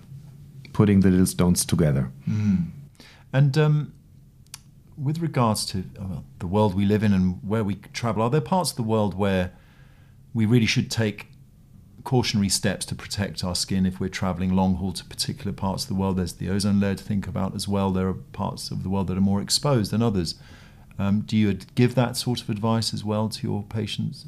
putting 0.72 1.00
the 1.00 1.10
little 1.10 1.26
stones 1.26 1.64
together. 1.64 2.10
Mm. 2.28 2.70
And 3.32 3.56
um, 3.56 3.94
with 4.96 5.18
regards 5.20 5.64
to 5.66 5.84
uh, 6.00 6.20
the 6.40 6.46
world 6.46 6.74
we 6.74 6.84
live 6.84 7.02
in 7.02 7.12
and 7.12 7.38
where 7.42 7.62
we 7.62 7.76
travel, 7.92 8.22
are 8.24 8.30
there 8.30 8.40
parts 8.40 8.70
of 8.70 8.76
the 8.76 8.82
world 8.82 9.14
where 9.14 9.52
we 10.34 10.44
really 10.46 10.66
should 10.66 10.90
take 10.90 11.31
cautionary 12.04 12.48
steps 12.48 12.84
to 12.86 12.94
protect 12.94 13.44
our 13.44 13.54
skin 13.54 13.86
if 13.86 14.00
we're 14.00 14.08
traveling 14.08 14.54
long 14.54 14.76
haul 14.76 14.92
to 14.92 15.04
particular 15.04 15.52
parts 15.52 15.84
of 15.84 15.88
the 15.88 15.94
world? 15.94 16.16
There's 16.16 16.34
the 16.34 16.50
ozone 16.50 16.80
layer 16.80 16.94
to 16.94 17.04
think 17.04 17.26
about 17.26 17.54
as 17.54 17.68
well. 17.68 17.90
There 17.90 18.08
are 18.08 18.14
parts 18.14 18.70
of 18.70 18.82
the 18.82 18.88
world 18.88 19.06
that 19.08 19.16
are 19.16 19.22
more 19.22 19.40
exposed 19.40 19.90
than 19.90 20.02
others. 20.02 20.34
Um, 20.98 21.20
do 21.20 21.36
you 21.36 21.54
give 21.74 21.94
that 21.94 22.16
sort 22.16 22.42
of 22.42 22.50
advice 22.50 22.92
as 22.92 23.04
well 23.04 23.28
to 23.28 23.46
your 23.46 23.62
patients? 23.64 24.26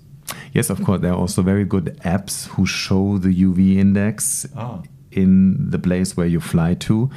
Yes, 0.52 0.70
of 0.70 0.82
course. 0.82 1.00
There 1.00 1.12
are 1.12 1.18
also 1.18 1.42
very 1.42 1.64
good 1.64 1.98
apps 2.04 2.48
who 2.48 2.66
show 2.66 3.18
the 3.18 3.28
UV 3.28 3.76
index 3.76 4.46
ah. 4.56 4.82
in 5.12 5.70
the 5.70 5.78
place 5.78 6.16
where 6.16 6.26
you 6.26 6.40
fly 6.40 6.74
to. 6.74 7.10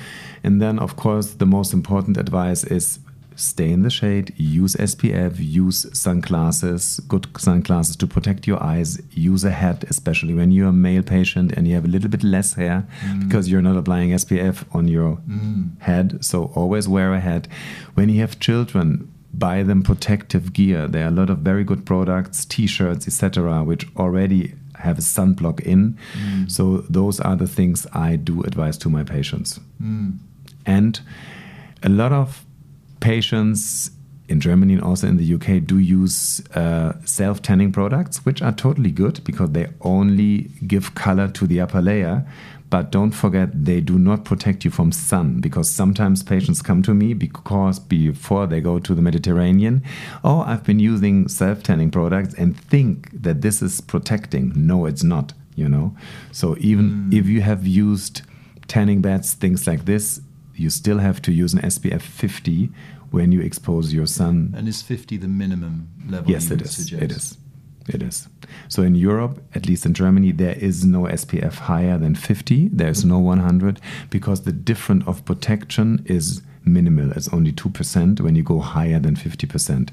And 0.43 0.61
then, 0.61 0.79
of 0.79 0.95
course, 0.95 1.33
the 1.35 1.45
most 1.45 1.73
important 1.73 2.17
advice 2.17 2.63
is 2.63 2.99
stay 3.37 3.71
in 3.71 3.83
the 3.83 3.89
shade, 3.89 4.33
use 4.35 4.75
SPF, 4.75 5.35
use 5.37 5.85
sunglasses, 5.93 6.99
good 7.07 7.27
sunglasses 7.37 7.95
to 7.95 8.07
protect 8.07 8.47
your 8.47 8.61
eyes, 8.61 8.99
use 9.11 9.43
a 9.43 9.51
hat, 9.51 9.85
especially 9.89 10.33
when 10.33 10.51
you're 10.51 10.69
a 10.69 10.73
male 10.73 11.03
patient 11.03 11.53
and 11.53 11.67
you 11.67 11.75
have 11.75 11.85
a 11.85 11.87
little 11.87 12.09
bit 12.09 12.23
less 12.23 12.55
hair 12.55 12.85
mm. 13.05 13.23
because 13.23 13.49
you're 13.49 13.61
not 13.61 13.77
applying 13.77 14.09
SPF 14.09 14.65
on 14.75 14.87
your 14.87 15.17
mm. 15.29 15.79
head. 15.79 16.25
So 16.25 16.51
always 16.55 16.87
wear 16.87 17.13
a 17.13 17.19
hat. 17.19 17.47
When 17.93 18.09
you 18.09 18.19
have 18.21 18.39
children, 18.39 19.11
buy 19.33 19.61
them 19.61 19.83
protective 19.83 20.51
gear. 20.51 20.87
There 20.87 21.05
are 21.05 21.09
a 21.09 21.11
lot 21.11 21.29
of 21.29 21.39
very 21.39 21.63
good 21.63 21.85
products, 21.85 22.43
t-shirts, 22.43 23.07
etc., 23.07 23.63
which 23.63 23.87
already 23.95 24.55
have 24.79 24.97
a 24.97 25.01
sunblock 25.01 25.59
in. 25.59 25.97
Mm. 26.13 26.51
So 26.51 26.79
those 26.89 27.19
are 27.19 27.35
the 27.35 27.47
things 27.47 27.85
I 27.93 28.15
do 28.15 28.41
advise 28.43 28.77
to 28.79 28.89
my 28.89 29.03
patients. 29.03 29.59
Mm. 29.81 30.17
And 30.65 30.99
a 31.83 31.89
lot 31.89 32.11
of 32.11 32.46
patients 32.99 33.91
in 34.29 34.39
Germany 34.39 34.73
and 34.73 34.83
also 34.83 35.07
in 35.07 35.17
the 35.17 35.33
UK 35.33 35.65
do 35.65 35.77
use 35.77 36.45
uh, 36.55 36.93
self 37.05 37.41
tanning 37.41 37.71
products, 37.71 38.25
which 38.25 38.41
are 38.41 38.51
totally 38.51 38.91
good 38.91 39.23
because 39.23 39.51
they 39.51 39.67
only 39.81 40.49
give 40.65 40.95
color 40.95 41.27
to 41.29 41.47
the 41.47 41.61
upper 41.61 41.81
layer. 41.81 42.25
But 42.69 42.91
don't 42.91 43.11
forget, 43.11 43.49
they 43.65 43.79
do 43.79 43.97
not 43.97 44.25
protect 44.25 44.65
you 44.65 44.71
from 44.71 44.91
sun 44.91 45.39
because 45.39 45.71
sometimes 45.71 46.21
patients 46.21 46.61
come 46.61 46.83
to 46.83 46.93
me 46.93 47.13
because 47.13 47.79
before 47.79 48.45
they 48.45 48.59
go 48.59 48.77
to 48.77 48.93
the 48.93 49.01
Mediterranean, 49.01 49.83
oh, 50.21 50.41
I've 50.41 50.65
been 50.65 50.79
using 50.79 51.29
self 51.29 51.63
tanning 51.63 51.91
products 51.91 52.33
and 52.33 52.59
think 52.59 53.09
that 53.21 53.41
this 53.41 53.61
is 53.61 53.79
protecting. 53.79 54.51
No, 54.55 54.85
it's 54.85 55.03
not, 55.03 55.31
you 55.55 55.69
know. 55.69 55.95
So 56.33 56.57
even 56.59 57.09
mm. 57.09 57.13
if 57.13 57.27
you 57.27 57.39
have 57.39 57.65
used 57.65 58.23
tanning 58.67 59.01
beds, 59.01 59.33
things 59.33 59.65
like 59.65 59.85
this, 59.85 60.19
you 60.59 60.69
still 60.69 60.99
have 60.99 61.21
to 61.23 61.31
use 61.31 61.53
an 61.53 61.61
SPF 61.61 62.01
50 62.01 62.69
when 63.11 63.31
you 63.31 63.41
expose 63.41 63.93
your 63.93 64.07
sun. 64.07 64.53
And 64.55 64.67
is 64.67 64.81
50 64.81 65.17
the 65.17 65.27
minimum 65.27 65.89
level? 66.09 66.29
Yes, 66.29 66.51
it 66.51 66.61
is. 66.61 66.75
Suggest? 66.75 67.03
It 67.03 67.11
is. 67.11 67.37
It 67.87 68.03
is. 68.03 68.27
So 68.67 68.83
in 68.83 68.95
Europe, 68.95 69.41
at 69.55 69.65
least 69.65 69.85
in 69.85 69.93
Germany, 69.93 70.31
there 70.31 70.57
is 70.57 70.83
no 70.83 71.03
SPF 71.03 71.53
higher 71.53 71.97
than 71.97 72.15
50. 72.15 72.69
There's 72.73 73.05
no 73.05 73.17
100 73.19 73.79
because 74.09 74.41
the 74.41 74.51
difference 74.51 75.07
of 75.07 75.23
protection 75.23 76.03
is 76.05 76.41
minimal. 76.65 77.11
It's 77.11 77.29
only 77.29 77.53
2% 77.53 78.19
when 78.19 78.35
you 78.35 78.43
go 78.43 78.59
higher 78.59 78.99
than 78.99 79.15
50%. 79.15 79.89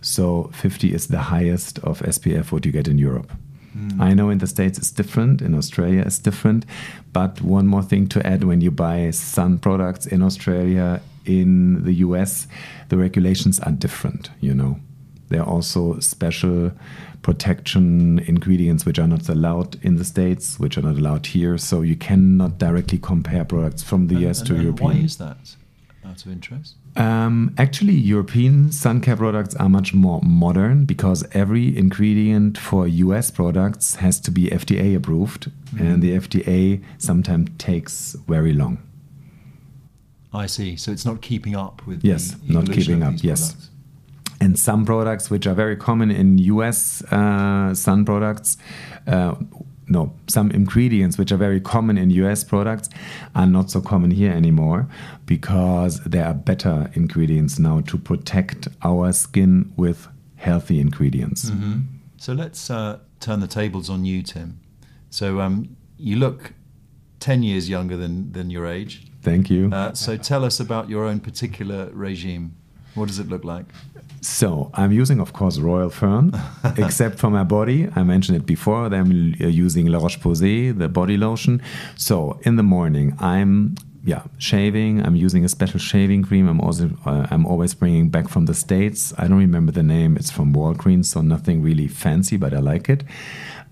So 0.00 0.50
50 0.54 0.94
is 0.94 1.08
the 1.08 1.18
highest 1.18 1.78
of 1.80 2.00
SPF 2.00 2.52
what 2.52 2.64
you 2.64 2.72
get 2.72 2.86
in 2.86 2.98
Europe. 2.98 3.32
Mm. 3.76 4.00
I 4.00 4.14
know 4.14 4.30
in 4.30 4.38
the 4.38 4.46
States 4.46 4.78
it's 4.78 4.90
different, 4.90 5.40
in 5.42 5.54
Australia 5.54 6.02
it's 6.06 6.18
different. 6.18 6.66
But 7.12 7.40
one 7.40 7.66
more 7.66 7.82
thing 7.82 8.06
to 8.08 8.26
add 8.26 8.44
when 8.44 8.60
you 8.60 8.70
buy 8.70 9.10
sun 9.10 9.58
products 9.58 10.06
in 10.06 10.22
Australia, 10.22 11.00
in 11.24 11.84
the 11.84 11.94
US, 11.94 12.46
the 12.88 12.96
regulations 12.96 13.60
are 13.60 13.72
different, 13.72 14.30
you 14.40 14.54
know. 14.54 14.78
There 15.28 15.40
are 15.40 15.48
also 15.48 15.98
special 16.00 16.72
protection 17.22 18.18
ingredients 18.18 18.84
which 18.84 18.98
are 18.98 19.06
not 19.06 19.28
allowed 19.28 19.78
in 19.82 19.96
the 19.96 20.04
States, 20.04 20.58
which 20.58 20.76
are 20.76 20.82
not 20.82 20.96
allowed 20.96 21.26
here. 21.26 21.56
So 21.56 21.80
you 21.82 21.96
cannot 21.96 22.58
directly 22.58 22.98
compare 22.98 23.44
products 23.44 23.82
from 23.82 24.08
the 24.08 24.16
and, 24.16 24.24
US 24.26 24.40
and, 24.40 24.48
to 24.48 24.54
and 24.54 24.62
European. 24.62 24.90
Why 24.90 25.04
is 25.04 25.16
that? 25.16 25.56
Out 26.04 26.26
of 26.26 26.32
interest? 26.32 26.74
Um, 26.96 27.54
actually, 27.58 27.94
European 27.94 28.72
sun 28.72 29.00
care 29.00 29.16
products 29.16 29.54
are 29.54 29.68
much 29.68 29.94
more 29.94 30.20
modern 30.22 30.84
because 30.84 31.24
every 31.32 31.76
ingredient 31.76 32.58
for 32.58 32.88
US 32.88 33.30
products 33.30 33.96
has 33.96 34.18
to 34.20 34.30
be 34.30 34.48
FDA 34.48 34.96
approved, 34.96 35.50
mm. 35.72 35.80
and 35.80 36.02
the 36.02 36.18
FDA 36.18 36.82
sometimes 36.98 37.50
takes 37.58 38.16
very 38.26 38.52
long. 38.52 38.78
I 40.32 40.46
see. 40.46 40.76
So 40.76 40.90
it's 40.90 41.04
not 41.04 41.22
keeping 41.22 41.54
up 41.54 41.86
with 41.86 42.04
yes, 42.04 42.34
not 42.48 42.66
keeping 42.72 43.02
up. 43.02 43.14
Yes, 43.22 43.52
products 43.52 43.70
and 44.42 44.58
some 44.58 44.84
products 44.84 45.30
which 45.30 45.46
are 45.46 45.54
very 45.54 45.76
common 45.76 46.10
in 46.10 46.38
US 46.38 47.02
uh, 47.12 47.72
sun 47.74 48.04
products. 48.04 48.56
Uh, 49.06 49.34
no, 49.88 50.12
some 50.28 50.50
ingredients 50.50 51.18
which 51.18 51.32
are 51.32 51.36
very 51.36 51.60
common 51.60 51.98
in 51.98 52.10
US 52.10 52.44
products 52.44 52.88
are 53.34 53.46
not 53.46 53.70
so 53.70 53.80
common 53.80 54.10
here 54.10 54.32
anymore 54.32 54.86
because 55.26 56.00
there 56.04 56.24
are 56.24 56.34
better 56.34 56.90
ingredients 56.94 57.58
now 57.58 57.80
to 57.82 57.98
protect 57.98 58.68
our 58.82 59.12
skin 59.12 59.72
with 59.76 60.08
healthy 60.36 60.80
ingredients. 60.80 61.50
Mm 61.50 61.60
-hmm. 61.60 61.80
So 62.16 62.32
let's 62.32 62.70
uh, 62.70 62.98
turn 63.18 63.40
the 63.40 63.48
tables 63.48 63.88
on 63.88 64.04
you, 64.04 64.22
Tim. 64.22 64.58
So 65.10 65.40
um, 65.40 65.76
you 65.98 66.18
look 66.18 66.52
10 67.20 67.42
years 67.42 67.68
younger 67.68 67.96
than, 67.96 68.32
than 68.32 68.50
your 68.50 68.66
age. 68.66 69.02
Thank 69.22 69.48
you. 69.48 69.70
Uh, 69.72 69.92
so 69.94 70.16
tell 70.16 70.44
us 70.44 70.60
about 70.60 70.88
your 70.88 71.04
own 71.04 71.20
particular 71.20 71.90
regime. 71.92 72.50
What 72.94 73.08
does 73.08 73.18
it 73.18 73.28
look 73.28 73.44
like? 73.44 73.66
So 74.22 74.70
I'm 74.74 74.92
using, 74.92 75.18
of 75.18 75.32
course, 75.32 75.58
Royal 75.58 75.90
Fern, 75.90 76.32
except 76.76 77.18
for 77.18 77.28
my 77.28 77.42
body. 77.42 77.88
I 77.96 78.04
mentioned 78.04 78.36
it 78.36 78.46
before. 78.46 78.86
I'm 78.86 79.34
using 79.38 79.86
La 79.86 79.98
Roche-Posay, 79.98 80.78
the 80.78 80.88
body 80.88 81.16
lotion. 81.16 81.60
So 81.96 82.38
in 82.42 82.54
the 82.54 82.62
morning, 82.62 83.16
I'm 83.18 83.74
yeah 84.04 84.22
shaving. 84.38 85.04
I'm 85.04 85.16
using 85.16 85.44
a 85.44 85.48
special 85.48 85.80
shaving 85.80 86.22
cream. 86.22 86.48
I'm 86.48 86.60
also 86.60 86.90
uh, 87.04 87.26
I'm 87.30 87.46
always 87.46 87.74
bringing 87.74 88.10
back 88.10 88.28
from 88.28 88.46
the 88.46 88.54
states. 88.54 89.12
I 89.18 89.26
don't 89.26 89.38
remember 89.38 89.72
the 89.72 89.82
name. 89.82 90.16
It's 90.16 90.30
from 90.30 90.54
Walgreens, 90.54 91.06
so 91.06 91.20
nothing 91.20 91.60
really 91.60 91.88
fancy, 91.88 92.36
but 92.36 92.54
I 92.54 92.58
like 92.58 92.88
it. 92.88 93.02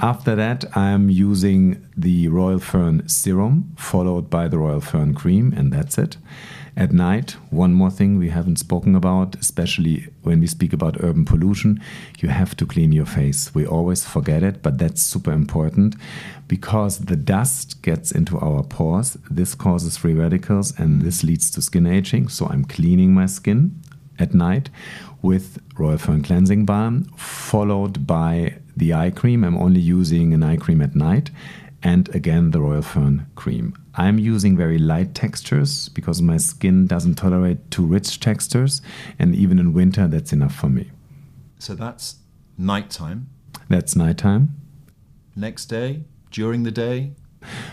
After 0.00 0.34
that, 0.34 0.64
I'm 0.76 1.10
using 1.10 1.86
the 1.96 2.28
Royal 2.28 2.58
Fern 2.58 3.06
serum, 3.08 3.74
followed 3.76 4.30
by 4.30 4.48
the 4.48 4.58
Royal 4.58 4.80
Fern 4.80 5.14
cream, 5.14 5.52
and 5.56 5.72
that's 5.72 5.98
it. 5.98 6.16
At 6.76 6.92
night, 6.92 7.32
one 7.50 7.74
more 7.74 7.90
thing 7.90 8.16
we 8.16 8.30
haven't 8.30 8.58
spoken 8.58 8.94
about, 8.94 9.34
especially 9.36 10.06
when 10.22 10.40
we 10.40 10.46
speak 10.46 10.72
about 10.72 11.02
urban 11.02 11.24
pollution, 11.24 11.80
you 12.18 12.28
have 12.28 12.56
to 12.56 12.66
clean 12.66 12.92
your 12.92 13.06
face. 13.06 13.54
We 13.54 13.66
always 13.66 14.04
forget 14.04 14.42
it, 14.42 14.62
but 14.62 14.78
that's 14.78 15.02
super 15.02 15.32
important 15.32 15.96
because 16.46 16.98
the 16.98 17.16
dust 17.16 17.82
gets 17.82 18.12
into 18.12 18.38
our 18.38 18.62
pores. 18.62 19.16
This 19.30 19.54
causes 19.54 19.96
free 19.96 20.14
radicals 20.14 20.78
and 20.78 21.02
this 21.02 21.24
leads 21.24 21.50
to 21.52 21.62
skin 21.62 21.86
aging. 21.86 22.28
So 22.28 22.46
I'm 22.46 22.64
cleaning 22.64 23.14
my 23.14 23.26
skin 23.26 23.80
at 24.18 24.34
night 24.34 24.70
with 25.22 25.58
Royal 25.76 25.98
Fern 25.98 26.22
Cleansing 26.22 26.66
Balm, 26.66 27.04
followed 27.16 28.06
by 28.06 28.58
the 28.76 28.94
eye 28.94 29.10
cream. 29.10 29.44
I'm 29.44 29.58
only 29.58 29.80
using 29.80 30.32
an 30.32 30.42
eye 30.42 30.56
cream 30.56 30.80
at 30.82 30.94
night 30.94 31.30
and 31.82 32.14
again 32.14 32.50
the 32.50 32.60
Royal 32.60 32.82
Fern 32.82 33.26
cream. 33.34 33.74
I'm 33.94 34.18
using 34.18 34.56
very 34.56 34.78
light 34.78 35.14
textures 35.14 35.88
because 35.90 36.22
my 36.22 36.36
skin 36.36 36.86
doesn't 36.86 37.16
tolerate 37.16 37.70
too 37.70 37.84
rich 37.84 38.20
textures, 38.20 38.82
and 39.18 39.34
even 39.34 39.58
in 39.58 39.72
winter, 39.72 40.06
that's 40.06 40.32
enough 40.32 40.54
for 40.54 40.68
me. 40.68 40.90
So 41.58 41.74
that's 41.74 42.16
nighttime. 42.56 43.28
That's 43.68 43.96
nighttime. 43.96 44.56
Next 45.36 45.66
day, 45.66 46.04
during 46.30 46.62
the 46.62 46.70
day. 46.70 47.12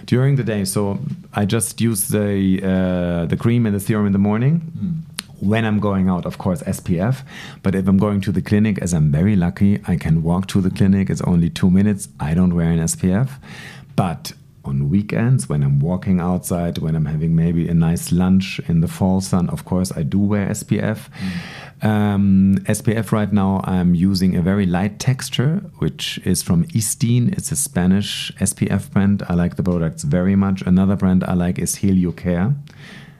During 0.05 0.37
the 0.37 0.43
day, 0.43 0.63
so 0.63 0.99
I 1.33 1.43
just 1.45 1.81
use 1.81 2.07
the 2.07 2.61
uh, 2.63 3.25
the 3.25 3.35
cream 3.35 3.65
and 3.65 3.75
the 3.75 3.81
serum 3.81 4.05
in 4.05 4.13
the 4.13 4.19
morning. 4.19 4.71
Mm 4.77 5.17
when 5.39 5.65
I'm 5.65 5.79
going 5.79 6.09
out, 6.09 6.25
of 6.25 6.37
course, 6.37 6.61
SPF. 6.63 7.23
But 7.63 7.75
if 7.75 7.87
I'm 7.87 7.97
going 7.97 8.21
to 8.21 8.31
the 8.31 8.41
clinic, 8.41 8.79
as 8.79 8.93
I'm 8.93 9.11
very 9.11 9.35
lucky, 9.35 9.79
I 9.87 9.95
can 9.95 10.23
walk 10.23 10.47
to 10.47 10.61
the 10.61 10.69
clinic. 10.69 11.09
It's 11.09 11.21
only 11.21 11.49
two 11.49 11.69
minutes. 11.69 12.09
I 12.19 12.33
don't 12.33 12.55
wear 12.55 12.71
an 12.71 12.79
SPF. 12.79 13.29
But 13.95 14.33
on 14.67 14.89
weekends, 14.89 15.49
when 15.49 15.63
I'm 15.63 15.79
walking 15.79 16.19
outside, 16.19 16.77
when 16.77 16.95
I'm 16.95 17.05
having 17.05 17.35
maybe 17.35 17.67
a 17.67 17.73
nice 17.73 18.11
lunch 18.11 18.59
in 18.67 18.81
the 18.81 18.87
fall 18.87 19.21
sun, 19.21 19.49
of 19.49 19.65
course, 19.65 19.91
I 19.95 20.03
do 20.03 20.19
wear 20.19 20.47
SPF. 20.49 21.09
Mm. 21.81 21.85
Um, 21.87 22.57
SPF 22.65 23.11
right 23.11 23.31
now, 23.31 23.61
I'm 23.63 23.95
using 23.95 24.35
a 24.35 24.41
very 24.41 24.65
light 24.65 24.99
texture, 24.99 25.57
which 25.77 26.19
is 26.25 26.43
from 26.43 26.65
ISDIN. 26.65 27.31
It's 27.37 27.51
a 27.51 27.55
Spanish 27.55 28.31
SPF 28.39 28.91
brand. 28.91 29.23
I 29.29 29.33
like 29.33 29.55
the 29.55 29.63
products 29.63 30.03
very 30.03 30.35
much. 30.35 30.61
Another 30.61 30.95
brand 30.95 31.23
I 31.23 31.33
like 31.33 31.59
is 31.59 31.75
Helio 31.75 32.11
Care. 32.11 32.55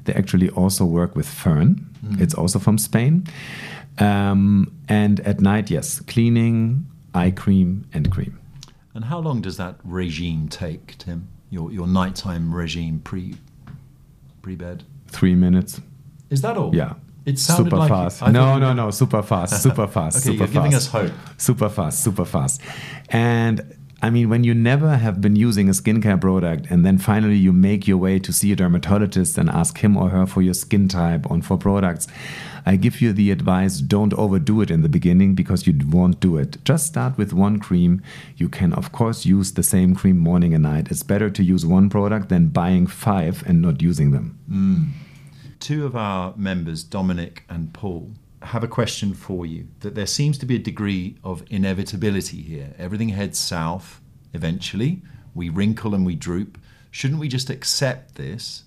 They 0.06 0.14
actually 0.14 0.50
also 0.50 0.86
work 0.86 1.16
with 1.16 1.28
Fern. 1.28 1.88
Mm. 2.06 2.22
It's 2.22 2.34
also 2.34 2.60
from 2.60 2.78
Spain. 2.78 3.26
Um, 4.00 4.72
and 4.88 5.20
at 5.22 5.42
night, 5.42 5.70
yes, 5.72 6.00
cleaning, 6.02 6.86
eye 7.14 7.32
cream, 7.32 7.88
and 7.94 8.12
cream. 8.12 8.40
And 8.94 9.06
how 9.06 9.20
long 9.20 9.42
does 9.42 9.58
that 9.58 9.76
regime 9.84 10.48
take, 10.48 10.98
Tim? 10.98 11.28
Your 11.50 11.72
your 11.72 11.88
nighttime 11.88 12.54
regime 12.54 13.00
pre 13.00 13.36
pre 14.42 14.56
bed? 14.56 14.84
Three 15.08 15.36
minutes. 15.36 15.82
Is 16.30 16.42
that 16.42 16.58
all? 16.58 16.76
Yeah. 16.76 16.94
It 17.26 17.38
sounded 17.40 17.66
super 17.72 17.78
like 17.78 17.90
fast. 17.90 18.22
no, 18.22 18.58
no, 18.58 18.72
no, 18.72 18.90
super 18.90 19.22
fast, 19.22 19.62
super 19.62 19.86
fast, 19.96 20.18
okay, 20.18 20.24
super 20.24 20.38
you're 20.38 20.48
fast. 20.48 20.54
giving 20.54 20.74
us 20.74 20.88
hope. 20.88 21.12
Super 21.38 21.68
fast, 21.68 22.02
super 22.02 22.24
fast. 22.24 22.62
And 23.10 23.76
I 24.00 24.12
mean, 24.12 24.30
when 24.30 24.44
you 24.44 24.54
never 24.54 24.98
have 24.98 25.22
been 25.22 25.36
using 25.36 25.70
a 25.70 25.72
skincare 25.72 26.22
product 26.22 26.68
and 26.70 26.86
then 26.86 27.00
finally 27.00 27.36
you 27.36 27.52
make 27.52 27.88
your 27.88 27.98
way 27.98 28.20
to 28.20 28.32
see 28.32 28.52
a 28.52 28.56
dermatologist 28.56 29.40
and 29.40 29.50
ask 29.50 29.80
him 29.80 29.98
or 29.98 30.10
her 30.10 30.28
for 30.28 30.44
your 30.44 30.54
skin 30.54 30.88
type 30.88 31.26
and 31.26 31.44
for 31.44 31.58
products, 31.58 32.08
I 32.64 32.76
give 32.76 33.02
you 33.02 33.12
the 33.12 33.32
advice 33.32 33.80
don't 33.80 34.14
overdo 34.14 34.62
it 34.62 34.70
in 34.70 34.84
the 34.84 34.90
beginning 34.90 35.34
because 35.34 35.66
you 35.66 35.74
won't 35.90 36.20
do 36.20 36.38
it. 36.38 36.64
Just 36.64 36.86
start 36.86 37.18
with 37.18 37.34
one 37.34 37.58
cream. 37.60 38.04
You 38.36 38.50
can, 38.50 38.72
of 38.74 38.92
course, 38.92 39.26
use 39.26 39.54
the 39.54 39.64
same 39.64 39.96
cream 39.96 40.20
morning 40.20 40.54
and 40.54 40.64
night. 40.64 40.92
It's 40.92 41.02
better 41.02 41.32
to 41.32 41.44
use 41.44 41.66
one 41.66 41.90
product 41.90 42.30
than 42.30 42.50
buying 42.50 42.86
five 42.86 43.44
and 43.48 43.64
not 43.64 43.82
using 43.82 44.12
them. 44.12 44.38
Mm. 44.48 44.90
Two 45.60 45.88
of 45.88 45.96
our 45.96 46.36
members, 46.38 46.84
Dominic 46.84 47.46
and 47.50 47.74
Paul, 47.74 48.12
have 48.44 48.64
a 48.64 48.68
question 48.68 49.14
for 49.14 49.46
you 49.46 49.68
that 49.80 49.96
there 49.96 50.06
seems 50.06 50.38
to 50.38 50.46
be 50.46 50.56
a 50.56 50.60
degree 50.60 51.18
of 51.24 51.44
inevitability 51.50 52.42
here. 52.42 52.74
Everything 52.78 53.10
heads 53.10 53.40
south 53.40 54.02
eventually. 54.34 55.02
We 55.34 55.50
wrinkle 55.50 55.96
and 55.96 56.06
we 56.06 56.16
droop. 56.16 56.58
Shouldn't 56.92 57.20
we 57.20 57.28
just 57.28 57.50
accept 57.50 58.16
this 58.16 58.64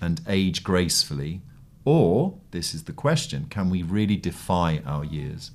and 0.00 0.20
age 0.28 0.62
gracefully? 0.62 1.42
Or, 1.84 2.38
this 2.50 2.74
is 2.74 2.84
the 2.84 2.92
question, 2.92 3.46
can 3.48 3.70
we 3.70 3.82
really 3.82 4.16
defy 4.16 4.82
our 4.84 5.04
years? 5.04 5.52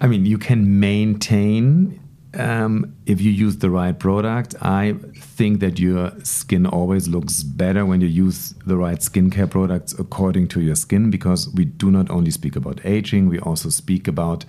I 0.00 0.06
mean, 0.06 0.26
you 0.26 0.38
can 0.38 0.78
maintain 0.78 2.00
um, 2.38 2.94
if 3.06 3.20
you 3.20 3.30
use 3.30 3.56
the 3.58 3.70
right 3.70 3.98
product, 3.98 4.54
I 4.60 4.94
think 5.16 5.60
that 5.60 5.78
your 5.78 6.12
skin 6.22 6.66
always 6.66 7.08
looks 7.08 7.42
better 7.42 7.84
when 7.84 8.00
you 8.00 8.06
use 8.06 8.54
the 8.66 8.76
right 8.76 8.98
skincare 8.98 9.50
products 9.50 9.92
according 9.98 10.48
to 10.48 10.60
your 10.60 10.74
skin 10.74 11.10
because 11.10 11.48
we 11.50 11.64
do 11.64 11.90
not 11.90 12.10
only 12.10 12.30
speak 12.30 12.56
about 12.56 12.84
aging, 12.84 13.28
we 13.28 13.38
also 13.38 13.68
speak 13.68 14.06
about, 14.08 14.44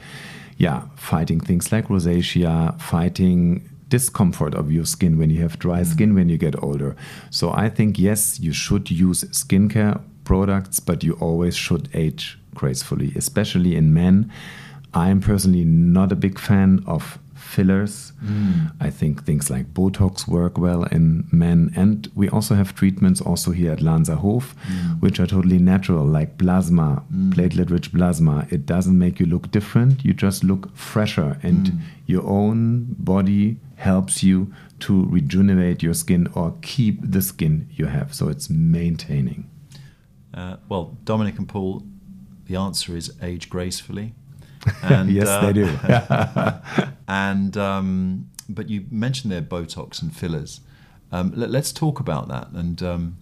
yeah, 0.58 0.84
fighting 0.95 1.39
things 1.39 1.71
like 1.71 1.88
rosacea, 1.88 2.80
fighting 2.82 3.69
discomfort 3.89 4.54
of 4.54 4.71
your 4.71 4.86
skin 4.86 5.17
when 5.17 5.30
you 5.30 5.41
have 5.41 5.58
dry 5.60 5.82
mm-hmm. 5.82 5.91
skin 5.91 6.15
when 6.15 6.30
you 6.30 6.38
get 6.38 6.62
older. 6.62 6.95
So 7.30 7.52
I 7.52 7.69
think, 7.69 7.97
yes, 7.97 8.39
you 8.39 8.54
should 8.54 8.91
use 8.91 9.23
skincare 9.26 10.02
products, 10.23 10.80
but 10.80 11.04
you 11.04 11.13
always 11.13 11.56
should 11.56 11.89
age 11.93 12.38
gracefully, 12.54 13.13
especially 13.15 13.76
in 13.76 13.93
men. 13.93 14.32
I'm 14.93 15.21
personally 15.21 15.63
not 15.63 16.12
a 16.12 16.15
big 16.15 16.39
fan 16.39 16.84
of 16.86 17.19
fillers. 17.47 18.12
Mm. 18.23 18.73
I 18.79 18.89
think 18.89 19.23
things 19.23 19.49
like 19.49 19.73
Botox 19.73 20.27
work 20.27 20.57
well 20.57 20.83
in 20.83 21.27
men. 21.31 21.71
And 21.75 22.12
we 22.13 22.29
also 22.29 22.55
have 22.55 22.75
treatments 22.75 23.21
also 23.21 23.51
here 23.51 23.71
at 23.71 23.79
Lanserhof, 23.79 24.53
mm. 24.53 25.01
which 25.01 25.19
are 25.19 25.27
totally 25.27 25.57
natural, 25.57 26.05
like 26.05 26.38
plasma, 26.38 27.03
mm. 27.13 27.33
platelet 27.33 27.71
rich 27.71 27.91
plasma. 27.93 28.47
It 28.49 28.65
doesn't 28.65 28.97
make 28.97 29.19
you 29.19 29.25
look 29.25 29.49
different, 29.51 30.03
you 30.03 30.13
just 30.13 30.43
look 30.43 30.75
fresher. 30.75 31.39
And 31.41 31.67
mm. 31.67 31.79
your 32.05 32.25
own 32.27 32.95
body 32.99 33.57
helps 33.75 34.23
you 34.23 34.53
to 34.79 35.05
rejuvenate 35.05 35.81
your 35.81 35.93
skin 35.93 36.27
or 36.33 36.53
keep 36.62 36.99
the 37.01 37.21
skin 37.21 37.69
you 37.71 37.86
have. 37.86 38.13
So 38.13 38.27
it's 38.27 38.49
maintaining. 38.49 39.49
Uh, 40.33 40.57
well, 40.69 40.97
Dominic 41.03 41.38
and 41.39 41.47
Paul, 41.47 41.83
the 42.45 42.55
answer 42.55 42.95
is 42.95 43.13
age 43.21 43.49
gracefully. 43.49 44.13
And, 44.84 45.12
yes, 45.12 45.27
uh, 45.27 45.41
they 45.41 45.53
do. 45.53 46.89
and 47.08 47.58
um, 47.58 48.30
but 48.49 48.69
you 48.69 48.86
mentioned 48.89 49.32
there 49.32 49.41
Botox 49.41 50.01
and 50.01 50.15
fillers. 50.15 50.62
Um, 51.12 51.32
let, 51.36 51.53
us 51.53 51.71
talk 51.71 51.99
about 51.99 52.27
that. 52.27 52.49
And 52.51 52.82
um, 52.84 53.17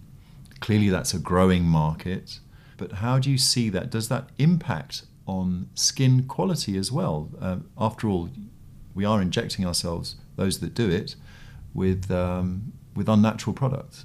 clearly, 0.60 0.88
that's 0.88 1.14
a 1.14 1.18
growing 1.18 1.64
market. 1.64 2.40
But 2.76 2.92
how 2.92 3.18
do 3.18 3.30
you 3.30 3.38
see 3.38 3.68
that? 3.70 3.90
Does 3.90 4.08
that 4.08 4.28
impact 4.38 5.02
on 5.26 5.68
skin 5.74 6.24
quality 6.24 6.76
as 6.76 6.92
well? 6.92 7.30
Uh, 7.40 7.58
after 7.78 8.08
all, 8.08 8.28
we 8.94 9.04
are 9.04 9.20
injecting 9.22 9.66
ourselves, 9.66 10.16
those 10.36 10.60
that 10.60 10.74
do 10.74 10.88
it, 10.90 11.16
with 11.74 12.10
um, 12.10 12.72
with 12.94 13.08
unnatural 13.08 13.54
products. 13.54 14.04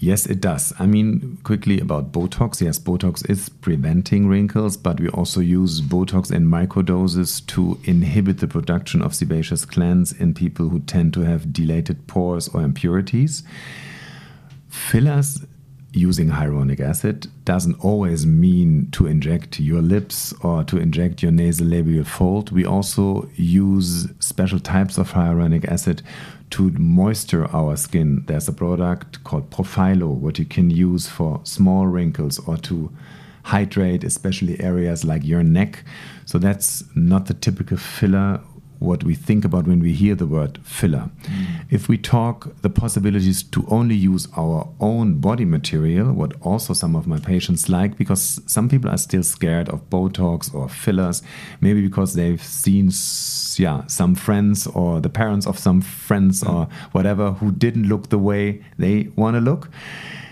Yes, 0.00 0.26
it 0.26 0.40
does. 0.40 0.72
I 0.78 0.86
mean, 0.86 1.38
quickly 1.42 1.80
about 1.80 2.12
Botox. 2.12 2.60
Yes, 2.60 2.78
Botox 2.78 3.28
is 3.28 3.48
preventing 3.48 4.28
wrinkles, 4.28 4.76
but 4.76 5.00
we 5.00 5.08
also 5.08 5.40
use 5.40 5.80
Botox 5.80 6.30
in 6.30 6.46
microdoses 6.46 7.44
to 7.48 7.80
inhibit 7.82 8.38
the 8.38 8.46
production 8.46 9.02
of 9.02 9.12
sebaceous 9.12 9.64
glands 9.64 10.12
in 10.12 10.34
people 10.34 10.68
who 10.68 10.78
tend 10.80 11.14
to 11.14 11.22
have 11.22 11.52
dilated 11.52 12.06
pores 12.06 12.46
or 12.48 12.62
impurities. 12.62 13.42
Fillers 14.68 15.44
using 15.92 16.28
hyaluronic 16.28 16.80
acid 16.80 17.26
doesn't 17.44 17.82
always 17.82 18.26
mean 18.26 18.90
to 18.90 19.06
inject 19.06 19.58
your 19.58 19.80
lips 19.80 20.34
or 20.42 20.62
to 20.64 20.78
inject 20.78 21.22
your 21.22 21.32
nasolabial 21.32 22.06
fold. 22.06 22.52
We 22.52 22.64
also 22.64 23.28
use 23.34 24.08
special 24.20 24.60
types 24.60 24.98
of 24.98 25.12
hyaluronic 25.12 25.64
acid 25.66 26.02
to 26.50 26.70
moisture 26.72 27.46
our 27.54 27.76
skin. 27.76 28.24
There's 28.26 28.48
a 28.48 28.52
product 28.52 29.24
called 29.24 29.50
Profhilo, 29.50 30.08
what 30.08 30.38
you 30.38 30.44
can 30.44 30.70
use 30.70 31.08
for 31.08 31.40
small 31.44 31.86
wrinkles 31.86 32.38
or 32.40 32.56
to 32.58 32.90
hydrate, 33.44 34.04
especially 34.04 34.60
areas 34.60 35.04
like 35.04 35.24
your 35.24 35.42
neck. 35.42 35.84
So 36.26 36.38
that's 36.38 36.84
not 36.94 37.26
the 37.26 37.34
typical 37.34 37.78
filler 37.78 38.40
what 38.78 39.02
we 39.04 39.14
think 39.14 39.44
about 39.44 39.66
when 39.66 39.80
we 39.80 39.92
hear 39.92 40.14
the 40.14 40.26
word 40.26 40.58
filler. 40.62 41.10
Mm. 41.24 41.46
If 41.70 41.88
we 41.88 41.98
talk 41.98 42.60
the 42.62 42.70
possibilities 42.70 43.42
to 43.42 43.66
only 43.68 43.94
use 43.94 44.28
our 44.36 44.68
own 44.80 45.20
body 45.20 45.44
material, 45.44 46.12
what 46.12 46.34
also 46.42 46.74
some 46.74 46.94
of 46.94 47.06
my 47.06 47.18
patients 47.18 47.68
like, 47.68 47.96
because 47.96 48.40
some 48.46 48.68
people 48.68 48.90
are 48.90 48.98
still 48.98 49.22
scared 49.22 49.68
of 49.68 49.88
Botox 49.90 50.54
or 50.54 50.68
fillers, 50.68 51.22
maybe 51.60 51.82
because 51.82 52.14
they've 52.14 52.42
seen 52.42 52.90
yeah 53.56 53.84
some 53.88 54.14
friends 54.14 54.66
or 54.68 55.00
the 55.00 55.08
parents 55.08 55.46
of 55.46 55.58
some 55.58 55.80
friends 55.80 56.42
mm. 56.42 56.52
or 56.52 56.68
whatever 56.92 57.32
who 57.32 57.50
didn't 57.50 57.88
look 57.88 58.08
the 58.10 58.18
way 58.18 58.64
they 58.78 59.08
want 59.16 59.34
to 59.34 59.40
look. 59.40 59.68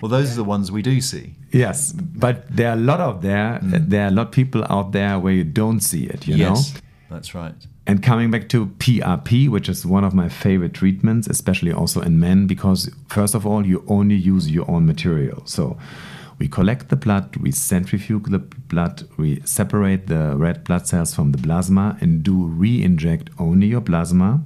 Well, 0.01 0.11
those 0.11 0.33
are 0.33 0.37
the 0.37 0.45
ones 0.45 0.71
we 0.71 0.83
do 0.83 1.01
see. 1.01 1.35
Yes, 1.53 1.93
but 1.93 2.45
there 2.55 2.69
are 2.69 2.75
a 2.75 2.81
lot 2.81 3.01
of 3.01 3.23
there. 3.23 3.59
Mm. 3.63 3.89
There 3.89 4.05
are 4.05 4.09
a 4.09 4.11
lot 4.11 4.27
of 4.27 4.33
people 4.33 4.65
out 4.71 4.93
there 4.93 5.19
where 5.19 5.33
you 5.33 5.45
don't 5.45 5.81
see 5.81 6.05
it. 6.05 6.27
You 6.29 6.37
yes, 6.37 6.75
know. 6.75 6.81
That's 7.11 7.35
right. 7.35 7.55
And 7.87 8.03
coming 8.03 8.33
back 8.33 8.49
to 8.49 8.67
PRP, 8.67 9.49
which 9.49 9.69
is 9.69 9.87
one 9.87 10.03
of 10.03 10.13
my 10.13 10.29
favorite 10.29 10.75
treatments, 10.75 11.29
especially 11.29 11.73
also 11.73 12.01
in 12.01 12.19
men, 12.19 12.49
because 12.49 12.91
first 13.09 13.35
of 13.35 13.47
all, 13.47 13.65
you 13.65 13.85
only 13.87 14.17
use 14.17 14.51
your 14.51 14.69
own 14.69 14.87
material. 14.87 15.43
So 15.47 15.79
we 16.39 16.49
collect 16.49 16.89
the 16.89 16.97
blood, 16.97 17.37
we 17.37 17.53
centrifuge 17.53 18.25
the 18.25 18.41
blood, 18.41 19.09
we 19.17 19.41
separate 19.45 20.09
the 20.09 20.37
red 20.37 20.65
blood 20.65 20.89
cells 20.89 21.15
from 21.15 21.31
the 21.31 21.39
plasma 21.39 21.97
and 22.01 22.25
do 22.25 22.47
re 22.47 22.83
inject 22.83 23.31
only 23.39 23.69
your 23.69 23.81
plasma. 23.81 24.43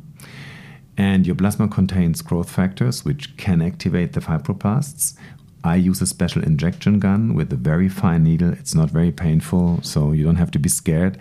And 0.98 1.26
your 1.26 1.34
plasma 1.34 1.66
contains 1.66 2.20
growth 2.20 2.50
factors 2.50 3.06
which 3.06 3.36
can 3.38 3.62
activate 3.62 4.12
the 4.12 4.20
fibroblasts. 4.20 5.16
I 5.62 5.76
use 5.76 6.00
a 6.00 6.06
special 6.06 6.42
injection 6.42 6.98
gun 6.98 7.34
with 7.34 7.52
a 7.52 7.56
very 7.56 7.88
fine 7.88 8.24
needle. 8.24 8.52
It's 8.52 8.74
not 8.74 8.90
very 8.90 9.12
painful, 9.12 9.80
so 9.82 10.12
you 10.12 10.24
don't 10.24 10.36
have 10.36 10.50
to 10.52 10.58
be 10.58 10.68
scared. 10.68 11.18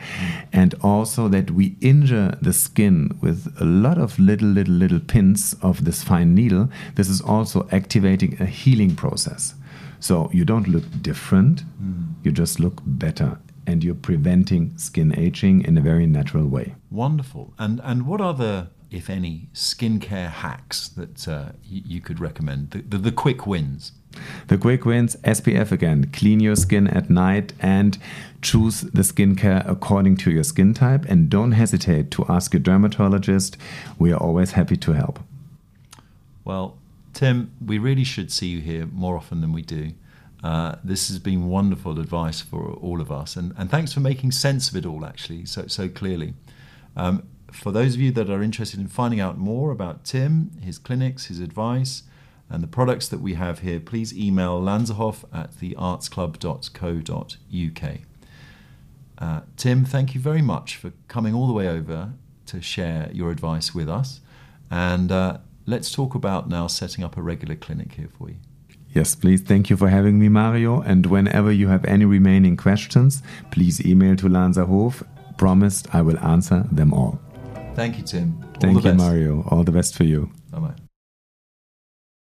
And 0.54 0.74
also 0.82 1.28
that 1.28 1.52
we 1.52 1.76
injure 1.82 2.38
the 2.42 2.54
skin 2.54 3.18
with 3.22 3.54
a 3.60 3.66
lot 3.66 3.98
of 3.98 4.18
little, 4.18 4.48
little, 4.48 4.74
little 4.74 5.00
pins 5.00 5.56
of 5.62 5.84
this 5.86 6.04
fine 6.04 6.34
needle. 6.34 6.70
This 6.96 7.10
is 7.10 7.22
also 7.22 7.68
activating 7.72 8.38
a 8.40 8.46
healing 8.46 8.96
process. 8.96 9.56
So 10.00 10.30
you 10.32 10.46
don't 10.46 10.68
look 10.68 10.86
different, 11.02 11.64
mm. 11.82 12.14
you 12.24 12.32
just 12.32 12.60
look 12.60 12.82
better. 12.86 13.40
And 13.68 13.84
you're 13.84 13.94
preventing 13.94 14.78
skin 14.78 15.14
aging 15.18 15.64
in 15.64 15.78
a 15.78 15.82
very 15.82 16.08
natural 16.08 16.48
way. 16.48 16.76
Wonderful. 16.90 17.54
And 17.60 17.80
and 17.84 18.08
what 18.08 18.20
other 18.20 18.70
if 18.92 19.10
any, 19.10 19.50
skincare 19.54 20.30
hacks 20.30 20.88
that 20.90 21.28
uh, 21.28 21.50
you, 21.64 21.82
you, 21.86 22.02
could 22.02 22.20
recommend? 22.20 22.72
The, 22.72 22.82
the, 22.82 22.98
the, 22.98 23.12
quick 23.12 23.46
wins. 23.46 23.92
The 24.50 24.58
quick 24.58 24.84
wins 24.84 25.16
SPF 25.18 25.72
again. 25.72 26.10
Clean 26.12 26.40
your 26.40 26.56
skin 26.56 26.88
at 26.88 27.08
night 27.08 27.54
and 27.60 28.00
choose 28.42 28.82
the 28.82 29.04
skincare 29.04 29.64
according 29.70 30.18
to 30.18 30.32
your 30.32 30.44
skin 30.44 30.74
type. 30.74 31.06
And 31.08 31.30
don't 31.30 31.52
hesitate 31.52 32.10
to 32.12 32.26
ask 32.28 32.52
your 32.54 32.60
dermatologist. 32.60 33.58
We 34.00 34.12
are 34.12 34.18
always 34.18 34.54
happy 34.54 34.76
to 34.78 34.94
help. 34.94 35.20
Well, 36.44 36.80
Tim, 37.14 37.52
we 37.64 37.78
really 37.78 38.04
should 38.04 38.32
see 38.32 38.48
you 38.48 38.60
here 38.60 38.88
more 38.88 39.16
often 39.16 39.42
than 39.42 39.54
we 39.54 39.62
do. 39.62 39.92
Uh, 40.44 40.78
this 40.84 41.10
has 41.10 41.20
been 41.20 41.48
wonderful 41.48 42.00
advice 42.00 42.42
for 42.42 42.72
all 42.72 43.02
of 43.02 43.12
us, 43.12 43.36
and, 43.36 43.54
and 43.56 43.70
thanks 43.70 43.94
for 43.94 44.00
making 44.00 44.32
sense 44.32 44.70
of 44.70 44.76
it 44.78 44.86
all 44.86 45.06
actually 45.06 45.46
so 45.46 45.68
so 45.68 45.90
clearly. 45.90 46.34
Um, 46.96 47.24
for 47.52 47.72
those 47.72 47.96
of 47.96 48.00
you 48.00 48.12
that 48.14 48.30
are 48.30 48.42
interested 48.42 48.80
in 48.80 48.88
finding 48.88 49.20
out 49.20 49.38
more 49.38 49.70
about 49.70 50.06
Tim, 50.06 50.52
his 50.62 50.80
clinics, 50.80 51.26
his 51.26 51.40
advice, 51.40 52.04
and 52.50 52.64
the 52.64 52.68
products 52.68 53.08
that 53.10 53.22
we 53.22 53.36
have 53.36 53.60
here, 53.60 53.80
please 53.80 54.18
email 54.18 54.60
lanserhof 54.60 55.24
at 55.34 55.52
theartsclub.co.uk. 55.52 57.98
Uh, 59.18 59.42
Tim, 59.58 59.84
thank 59.86 60.16
you 60.16 60.22
very 60.22 60.42
much 60.42 60.78
for 60.78 60.94
coming 61.08 61.36
all 61.36 61.48
the 61.48 61.54
way 61.54 61.68
over 61.68 62.14
to 62.48 62.62
share 62.62 63.10
your 63.14 63.32
advice 63.32 63.76
with 63.76 63.90
us. 63.90 64.22
And 64.72 65.12
uh, 65.12 65.40
let's 65.66 65.92
talk 65.92 66.16
about 66.16 66.50
now 66.50 66.68
setting 66.68 67.04
up 67.04 67.18
a 67.18 67.22
regular 67.22 67.56
clinic 67.56 67.94
here 67.94 68.10
for 68.18 68.30
you. 68.30 68.38
Yes, 68.92 69.14
please. 69.14 69.42
Thank 69.42 69.70
you 69.70 69.78
for 69.78 69.90
having 69.90 70.18
me, 70.18 70.30
Mario. 70.30 70.82
And 70.82 71.06
whenever 71.06 71.52
you 71.52 71.68
have 71.68 71.86
any 71.86 72.06
remaining 72.06 72.58
questions, 72.58 73.22
please 73.52 73.86
email 73.86 74.16
to 74.16 74.28
Lanserhof. 74.28 75.06
Promised 75.38 75.94
I 75.94 76.02
will 76.02 76.18
answer 76.20 76.66
them 76.72 76.94
all. 76.94 77.20
Thank 77.76 77.98
you, 77.98 78.04
Tim. 78.04 78.40
All 78.42 78.60
Thank 78.60 78.84
you, 78.84 78.94
Mario. 78.94 79.44
All 79.50 79.64
the 79.64 79.72
best 79.72 79.96
for 79.96 80.04
you. 80.04 80.32
Bye 80.52 80.60
bye. 80.60 80.89